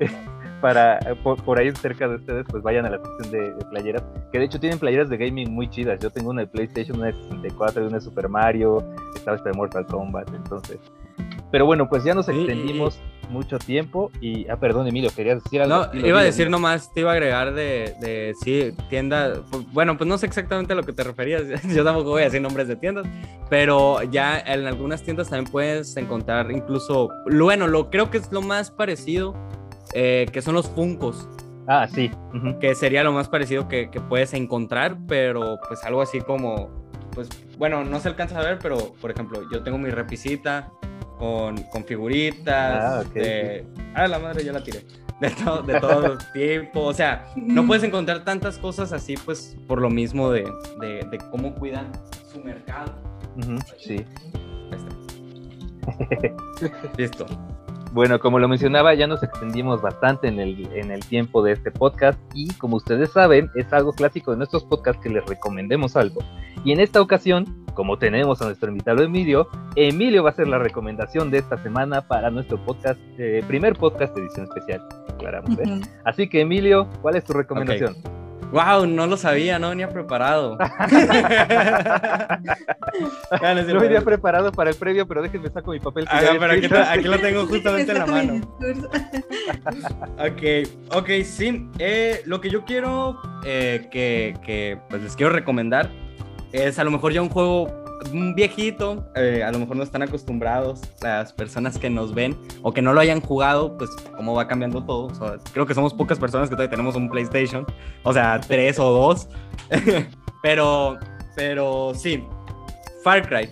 [0.60, 4.02] para por, por ahí cerca de ustedes, pues vayan a la sección de, playeras,
[4.32, 6.00] que de hecho tienen playeras de gaming muy chidas.
[6.00, 8.82] Yo tengo una de PlayStation, una de 64, una de Super Mario,
[9.14, 10.78] estaba esta de Mortal Kombat, entonces.
[11.54, 12.98] Pero bueno, pues ya nos Sí, y- extendimos
[13.30, 15.86] mucho tiempo y, ah, perdón, Emilio, querías decir algo.
[15.94, 19.96] No, iba a decir nomás, te iba a agregar de, de sí, tienda, pues, bueno,
[19.96, 22.66] pues no sé exactamente a lo que te referías, yo tampoco voy a decir nombres
[22.66, 23.06] de tiendas,
[23.48, 28.42] pero ya en algunas tiendas también puedes encontrar incluso, bueno, lo creo que es lo
[28.42, 29.36] más parecido,
[29.92, 31.28] eh, que son los Funcos,
[31.68, 32.10] Ah, sí.
[32.34, 32.58] ujú.
[32.58, 36.68] que sería lo más parecido que, que puedes encontrar, pero pues algo así como,
[37.14, 37.28] pues
[37.58, 40.72] bueno, no se alcanza a ver, pero por ejemplo, yo tengo mi repisita
[41.18, 43.64] con, con figuritas, Ah, de...
[43.94, 44.84] Ah, la madre, yo la tiré.
[45.20, 49.80] De, to- de todo tipo, o sea, no puedes encontrar tantas cosas así, pues por
[49.80, 50.42] lo mismo de,
[50.80, 51.90] de, de cómo cuidan
[52.32, 52.92] su mercado.
[53.78, 54.04] Sí.
[56.96, 57.26] Listo.
[57.92, 61.70] Bueno, como lo mencionaba, ya nos extendimos bastante en el, en el tiempo de este
[61.70, 66.20] podcast y como ustedes saben, es algo clásico de nuestros podcasts que les recomendemos algo.
[66.64, 70.58] Y en esta ocasión, como tenemos a nuestro invitado Emilio, Emilio va a ser la
[70.58, 75.58] recomendación de esta semana para nuestro podcast, eh, primer podcast de edición especial, aclaramos.
[75.58, 75.80] ¿eh?
[76.04, 77.96] Así que Emilio, ¿cuál es tu recomendación?
[78.52, 80.56] Wow, no lo sabía, no venía preparado.
[83.42, 86.04] No No venía preparado para el previo, pero déjenme saco mi papel.
[86.04, 86.52] que Ah, pero
[86.82, 88.40] aquí, lo tengo justamente en la mano.
[90.18, 91.68] Ok, ok, sí.
[91.78, 95.90] Eh, lo que yo quiero eh, que, que, pues les quiero recomendar
[96.54, 97.68] es a lo mejor ya un juego
[98.12, 102.72] un viejito, eh, a lo mejor no están acostumbrados las personas que nos ven o
[102.72, 105.08] que no lo hayan jugado, pues cómo va cambiando todo.
[105.52, 107.66] creo que somos pocas personas que todavía tenemos un PlayStation,
[108.02, 109.28] o sea, tres o dos.
[110.42, 110.98] pero,
[111.34, 112.22] pero sí,
[113.02, 113.48] Far Cry.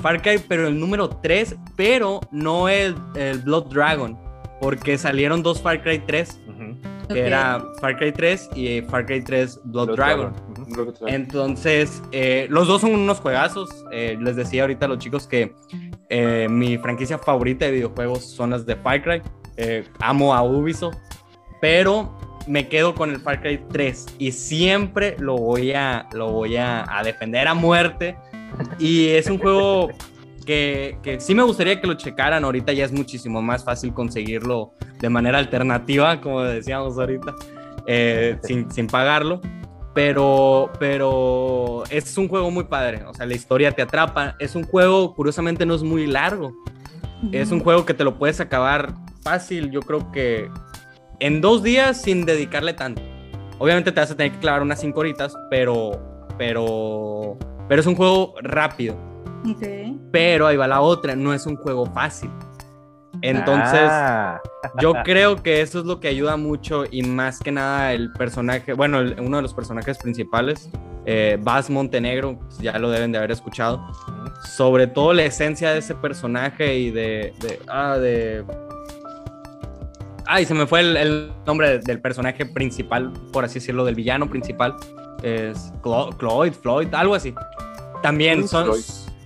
[0.00, 4.16] Far Cry, pero el número 3, pero no el, el Blood Dragon,
[4.60, 6.40] porque salieron dos Far Cry 3
[7.08, 10.32] que era Far Cry 3 y Far Cry 3 Blood, Dragon.
[11.06, 13.68] Entonces, eh, los dos son unos juegazos.
[13.92, 15.54] Eh, les decía ahorita a los chicos que
[16.08, 19.22] eh, mi franquicia favorita de videojuegos son las de Far Cry.
[20.00, 20.96] amo a Ubisoft,
[21.60, 26.56] pero me quedo con el Far Cry 3 y siempre lo voy a, lo voy
[26.56, 28.16] a, defender a muerte.
[28.78, 29.90] Y es un juego
[30.44, 32.44] que, que, sí me gustaría que lo checaran.
[32.44, 37.34] Ahorita ya es muchísimo más fácil conseguirlo de manera alternativa, como decíamos ahorita,
[38.42, 39.40] sin, sin, pagarlo.
[39.96, 43.02] Pero, pero es un juego muy padre.
[43.06, 44.36] O sea, la historia te atrapa.
[44.38, 46.52] Es un juego, curiosamente, no es muy largo.
[47.32, 48.92] Es un juego que te lo puedes acabar
[49.22, 49.70] fácil.
[49.70, 50.50] Yo creo que
[51.18, 53.00] en dos días sin dedicarle tanto.
[53.58, 57.94] Obviamente te vas a tener que clavar unas cinco horitas, pero, pero, pero es un
[57.94, 58.98] juego rápido.
[60.12, 62.28] Pero ahí va la otra, no es un juego fácil.
[63.22, 64.40] Entonces, ah.
[64.80, 68.72] yo creo que eso es lo que ayuda mucho y más que nada el personaje,
[68.72, 70.70] bueno, uno de los personajes principales,
[71.04, 73.80] eh, Bas Montenegro, pues ya lo deben de haber escuchado.
[74.56, 77.32] Sobre todo la esencia de ese personaje y de...
[77.40, 78.44] de ah, de...
[80.26, 84.74] Ay, se me fue el, nombre del personaje principal, por así decirlo, del villano principal.
[85.22, 87.32] Es Cloyd, Floyd, algo así.
[88.02, 88.70] También son...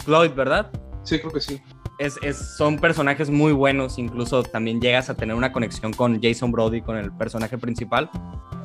[0.04, 0.70] Floyd, ¿verdad?
[1.02, 1.60] Sí, creo que sí.
[2.00, 2.18] Es,
[2.56, 6.96] son personajes muy buenos, incluso también llegas a tener una conexión con Jason Brody, con
[6.96, 8.10] el personaje principal.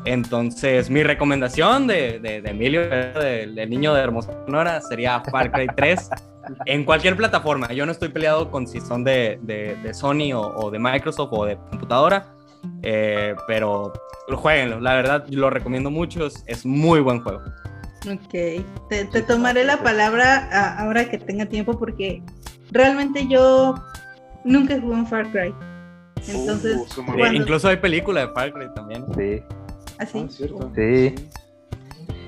[0.05, 6.09] Entonces, mi recomendación de, de, Emilio, del niño de Hermosa Sonora, sería Far Cry 3
[6.65, 7.73] en cualquier plataforma.
[7.73, 11.57] Yo no estoy peleado con si son de, de Sony o, de Microsoft o de
[11.71, 12.33] computadora,
[12.83, 13.91] eh, pero
[14.29, 14.79] jueguenlo.
[14.79, 16.25] La verdad, lo recomiendo mucho.
[16.25, 17.41] es muy buen juego.
[18.07, 22.21] Ok, te, tomaré la palabra ahora que tenga tiempo porque
[22.71, 23.75] realmente yo
[24.43, 25.53] nunca jugué un Far Cry.
[26.27, 29.05] Entonces, uh, incluso hay película de Far Cry también.
[29.15, 29.43] Sí.
[29.97, 30.25] ¿Ah, sí?
[30.27, 31.15] Ah, sí.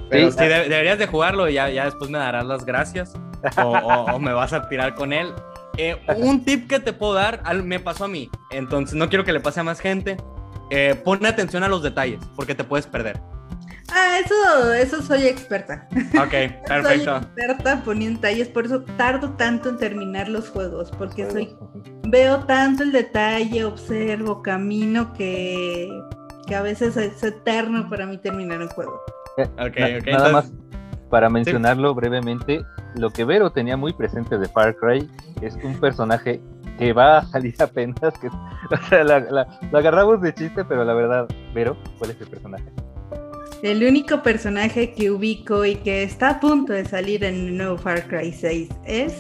[0.09, 3.13] Pero sí, deberías de jugarlo y ya, ya después me darás las gracias
[3.63, 5.33] o, me vas a tirar con él.
[5.77, 9.31] Eh, un tip que te puedo dar, me pasó a mí, entonces no quiero que
[9.31, 10.17] le pase a más gente.
[10.69, 13.19] Eh, pon atención a los detalles porque te puedes perder.
[13.91, 15.87] Ah, eso, eso soy experta.
[16.15, 16.31] Ok,
[16.67, 17.05] perfecto.
[17.05, 21.55] soy experta poniendo detalles, por eso tardo tanto en terminar los juegos, porque soy,
[22.07, 25.89] veo tanto el detalle, observo, camino, que,
[26.47, 29.01] que a veces es eterno para mí terminar un juego.
[29.37, 30.51] Eh, okay, okay, nada más
[31.09, 32.65] para mencionarlo brevemente,
[32.95, 35.09] lo que Vero tenía muy presente de Far Cry
[35.41, 36.41] es un personaje
[36.77, 41.27] que va a salir apenas, que o sea, la, agarramos de chiste, pero la verdad,
[41.53, 42.65] Vero, ¿cuál es el personaje?
[43.63, 47.77] El único personaje que ubico y que está a punto de salir en el nuevo
[47.77, 49.15] Far Cry 6 es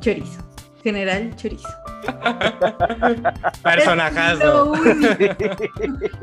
[0.00, 0.42] Chorizo,
[0.82, 1.68] General Chorizo.
[3.62, 4.72] Personajazo.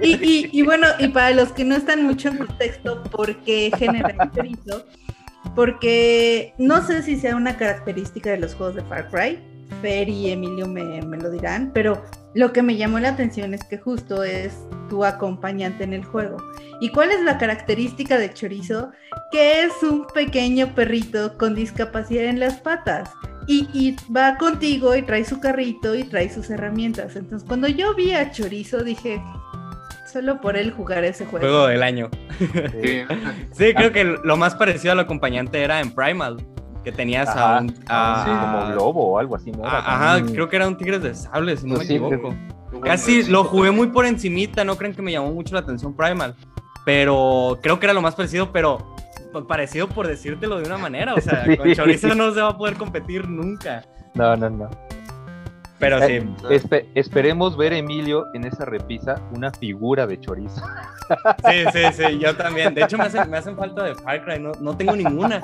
[0.02, 4.30] y, y, bueno, y para los que no están mucho en contexto, ¿por qué General
[4.36, 4.86] Chorizo?
[5.56, 9.40] Porque no sé si sea una característica de los juegos de Far Cry,
[9.82, 12.04] Fer y Emilio me, me, lo dirán, pero
[12.34, 14.54] lo que me llamó la atención es que justo es
[14.90, 16.38] tu acompañante en el juego.
[16.82, 18.92] ¿Y cuál es la característica de Chorizo?
[19.32, 23.10] Que es un pequeño perrito con discapacidad en las patas.
[23.48, 27.16] Y, y, va contigo y trae su carrito y trae sus herramientas.
[27.16, 29.20] Entonces, cuando yo vi a Chorizo, dije,
[30.12, 31.48] solo por él jugar ese juego.
[31.48, 32.10] Juego del año.
[33.54, 36.38] Sí, creo que lo más parecido al acompañante era en Primal
[36.90, 37.70] que tenías a un.
[37.70, 39.66] como lobo o algo así, ¿no?
[39.66, 42.34] Ajá, creo que era un tigre de sable, si no pues me equivoco.
[42.84, 46.36] Casi lo jugué muy por encimita, no creen que me llamó mucho la atención Primal.
[46.86, 48.96] Pero creo que era lo más parecido, pero
[49.48, 51.14] parecido por decírtelo de una manera.
[51.14, 53.84] O sea, con Chorizo no se va a poder competir nunca.
[54.16, 54.70] No, no, no.
[55.78, 56.20] Pero sí.
[56.50, 60.62] Eh, esperemos ver, Emilio, en esa repisa una figura de chorizo.
[61.50, 62.74] Sí, sí, sí, yo también.
[62.74, 65.42] De hecho, me hacen, me hacen falta de Far Cry, no, no tengo ninguna.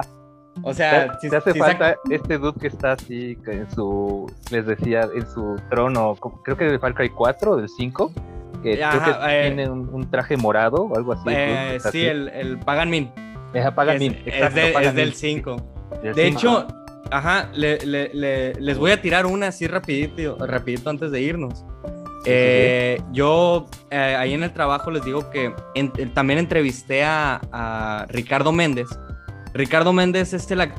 [0.63, 5.07] O sea, si, te hace falta este dude que está así en su, les decía,
[5.13, 8.11] en su trono, creo que de Far Cry 4 o del 5,
[8.63, 11.23] que, creo que eh, tiene un, traje morado o algo así.
[11.27, 13.11] Eh, sí, el, el Pagan Min.
[13.53, 15.55] Es, Pagan Min, es, del 5.
[16.15, 16.67] De hecho,
[17.11, 21.65] ajá, les voy a tirar una así rapidito, rapidito antes de irnos.
[22.27, 25.53] Eh, yo ahí en el trabajo les digo que
[26.13, 28.87] también entrevisté a, a Ricardo Méndez,
[29.55, 30.69] Ricardo Méndez es el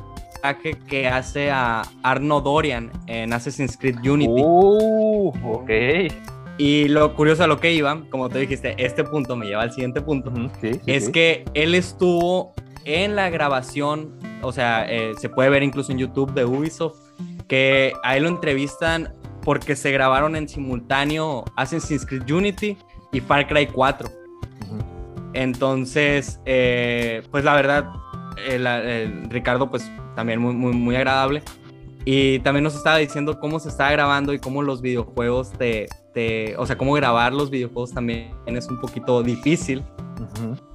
[0.87, 4.31] que hace a Arno Dorian en Assassin's Creed Unity.
[4.37, 5.69] Uh, ok.
[6.59, 9.71] Y lo curioso a lo que iba, como te dijiste, este punto me lleva al
[9.71, 11.11] siguiente punto, sí, sí, es sí.
[11.11, 12.53] que él estuvo
[12.85, 16.99] en la grabación, o sea, eh, se puede ver incluso en YouTube de Ubisoft,
[17.47, 22.77] que a él lo entrevistan porque se grabaron en simultáneo Assassin's Creed Unity
[23.11, 24.07] y Far Cry 4.
[24.07, 24.77] Ujú.
[25.33, 27.87] Entonces, eh, pues la verdad,
[28.47, 31.41] el, el Ricardo, pues también muy, muy, muy agradable.
[32.05, 36.55] Y también nos estaba diciendo cómo se estaba grabando y cómo los videojuegos te, te-
[36.57, 39.83] o sea, cómo grabar los videojuegos también es un poquito difícil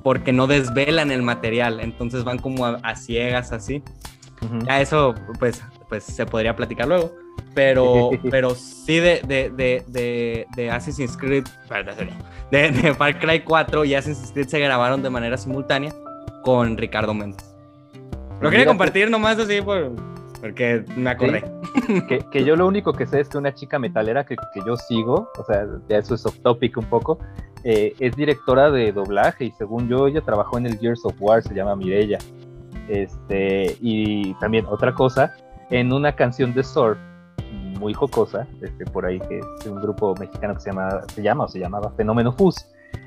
[0.03, 3.83] porque no desvelan el material, entonces van como a, a ciegas así.
[4.43, 4.59] ujú.
[4.67, 7.13] Ya eso, pues, pues se podría platicar luego.
[7.55, 11.45] Pero, pero sí de, de, de, de, de Assassin's Creed,
[12.51, 15.93] de, de Far Cry 4 y Assassin's Creed se grabaron de manera simultánea
[16.45, 17.52] con Ricardo Méndez.
[18.43, 19.93] Lo quería compartir nomás así por,
[20.41, 21.45] porque me acordé.
[22.09, 24.77] que, que yo lo único que sé es que una chica metalera que, que yo
[24.77, 27.19] sigo, o sea, ya eso es off topic un poco,
[27.65, 31.43] eh, es directora de doblaje y según yo ella trabajó en el Gears of War,
[31.43, 32.19] se llama Mirella.
[32.89, 35.33] Este, y también otra cosa,
[35.71, 36.99] en una canción de surf
[37.79, 41.45] muy jocosa, este, por ahí que es un grupo mexicano que se llama, se llama
[41.45, 42.57] o se llamaba Fenómeno Fus.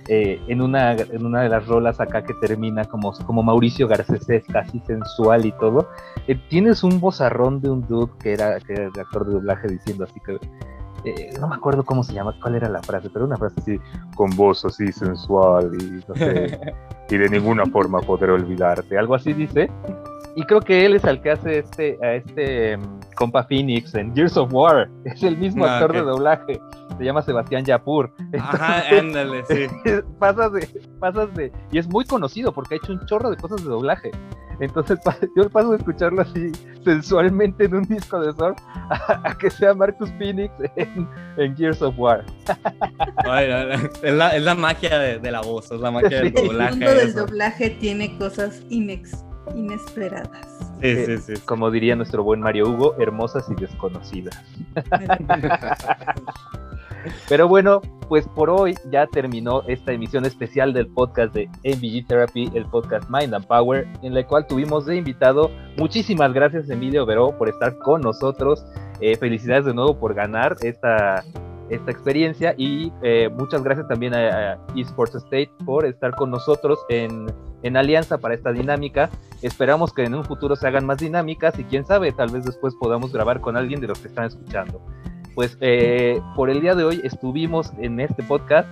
[0.07, 4.43] Eh, en, una, en una de las rolas acá que termina como, como Mauricio Garcés,
[4.51, 5.89] casi sensual y todo,
[6.27, 9.67] eh, tienes un bozarrón de un dude que era, que era el actor de doblaje
[9.67, 10.37] diciendo así que
[11.05, 13.79] eh, no me acuerdo cómo se llama, cuál era la frase, pero una frase así,
[14.15, 16.59] con voz así sensual y no sé,
[17.09, 19.69] y de ninguna forma podré olvidarte, algo así dice.
[20.37, 22.81] Y creo que él es el que hace este, a este em,
[23.15, 26.59] compa Phoenix en Gears of War, es el mismo Ah, actor de doblaje,
[26.97, 28.11] se llama Sebastián Yapur.
[28.39, 29.67] Ajá, ándale, sí.
[30.19, 30.67] pasas de,
[30.99, 34.11] pasas de, y es muy conocido porque ha hecho un chorro de cosas de doblaje.
[34.61, 34.99] Entonces
[35.35, 36.49] yo paso de escucharlo así
[36.85, 38.57] sensualmente en un disco de surf
[38.89, 42.23] a, a que sea Marcus Phoenix en, en Gears of War.
[43.25, 46.21] Ay, no, no, es, la, es la magia de, de la voz, es la magia
[46.21, 46.39] del Sí.
[46.41, 46.71] El doblaje.
[46.71, 47.25] mundo del eso.
[47.25, 49.23] doblaje tiene cosas inex-
[49.55, 50.73] inesperadas.
[50.81, 51.33] Sí, sí, sí.
[51.45, 54.41] Como diría nuestro buen Mario Hugo, hermosas y desconocidas.
[57.29, 62.51] Pero bueno, pues por hoy ya terminó esta emisión especial del podcast de MVG Therapy,
[62.53, 65.51] el podcast Mind and Power, en la cual tuvimos de invitado.
[65.77, 68.65] Muchísimas gracias, Emilio Veró, por estar con nosotros.
[69.01, 71.23] Eh, felicidades de nuevo por ganar esta,
[71.69, 76.79] esta experiencia y eh, muchas gracias también a, a Esports State por estar con nosotros
[76.89, 77.25] en,
[77.63, 79.09] en alianza para esta dinámica.
[79.41, 82.75] Esperamos que en un futuro se hagan más dinámicas y quién sabe, tal vez después
[82.79, 84.81] podamos grabar con alguien de los que están escuchando.
[85.33, 88.69] Pues eh, por el día de hoy estuvimos en este podcast.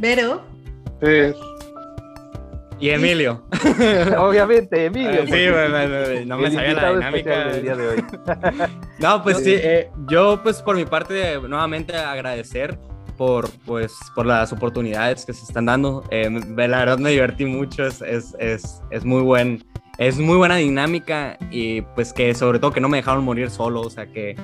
[0.00, 0.40] Pero
[1.02, 1.34] Eh,
[2.80, 3.44] Y Emilio.
[4.18, 5.20] Obviamente, Emilio.
[5.22, 7.44] Ah, sí, bueno, no me sabía la dinámica.
[7.48, 8.04] del día de hoy.
[8.98, 12.78] No, pues sí, eh, yo pues por mi parte nuevamente agradecer
[13.16, 16.04] por, pues, por las oportunidades que se están dando.
[16.10, 19.64] Eh, la verdad me divertí mucho, es, es, es, es muy buen,
[19.98, 23.80] es muy buena dinámica y pues que sobre todo que no me dejaron morir solo,
[23.82, 24.36] o sea que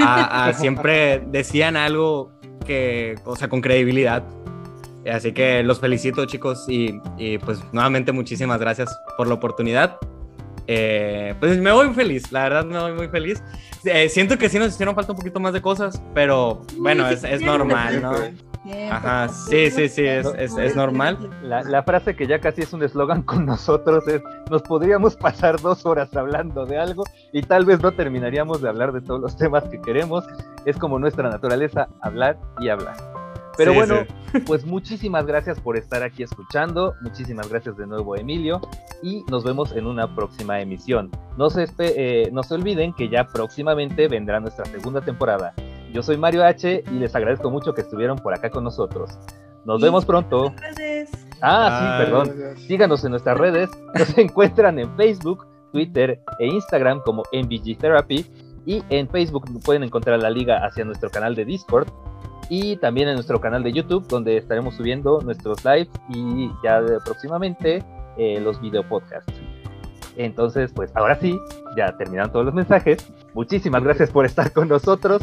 [0.00, 2.32] a- a siempre decían algo
[2.66, 4.22] que, o sea, con credibilidad.
[5.08, 9.98] Así que los felicito chicos y, y, pues nuevamente muchísimas gracias por la oportunidad.
[10.66, 13.42] Eh, pues me voy feliz, la verdad me voy muy feliz.
[13.84, 17.24] Eh, siento que sí nos hicieron falta un poquito más de cosas, pero bueno, es,
[17.24, 18.12] es normal, ¿no?
[18.90, 21.30] Ajá, sí, sí, sí, es, es, es normal.
[21.42, 25.58] La, la frase que ya casi es un eslogan con nosotros es, nos podríamos pasar
[25.60, 29.36] dos horas hablando de algo y tal vez no terminaríamos de hablar de todos los
[29.36, 30.24] temas que queremos.
[30.66, 32.96] Es como nuestra naturaleza, hablar y hablar.
[33.58, 33.96] Pero Sí, bueno,
[34.32, 34.38] sí.
[34.46, 36.94] pues muchísimas gracias por estar aquí escuchando.
[37.02, 38.60] Muchísimas gracias de nuevo, Emilio.
[39.02, 41.10] Y nos vemos en una próxima emisión.
[41.36, 45.52] No se, espe- eh, no se olviden que ya próximamente vendrá nuestra segunda temporada.
[45.92, 49.18] Yo soy Mario H y les agradezco mucho que estuvieron por acá con nosotros.
[49.64, 50.54] Nos Y- vemos pronto.
[50.76, 51.10] Redes.
[51.42, 52.04] Ah, sí, Ay.
[52.04, 52.56] perdón.
[52.66, 53.68] Síganos en nuestras redes.
[53.94, 58.24] Nos encuentran en Facebook, Twitter e Instagram como MVG Therapy.
[58.66, 61.88] Y en Facebook pueden encontrar la liga hacia nuestro canal de Discord.
[62.50, 66.98] Y también en nuestro canal de YouTube, donde estaremos subiendo nuestros lives y ya de-
[67.00, 67.84] próximamente
[68.16, 69.32] eh, los video podcasts.
[70.16, 71.38] Entonces, pues ahora sí,
[71.76, 73.06] ya terminaron todos los mensajes.
[73.34, 75.22] Muchísimas gracias por estar con nosotros.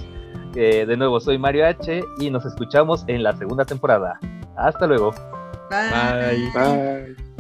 [0.56, 4.20] Eh, de nuevo, soy Mario H y nos escuchamos en la segunda temporada.
[4.56, 5.14] Hasta luego.
[5.70, 5.90] Bye.
[5.92, 6.52] Bye.
[6.54, 7.35] bye.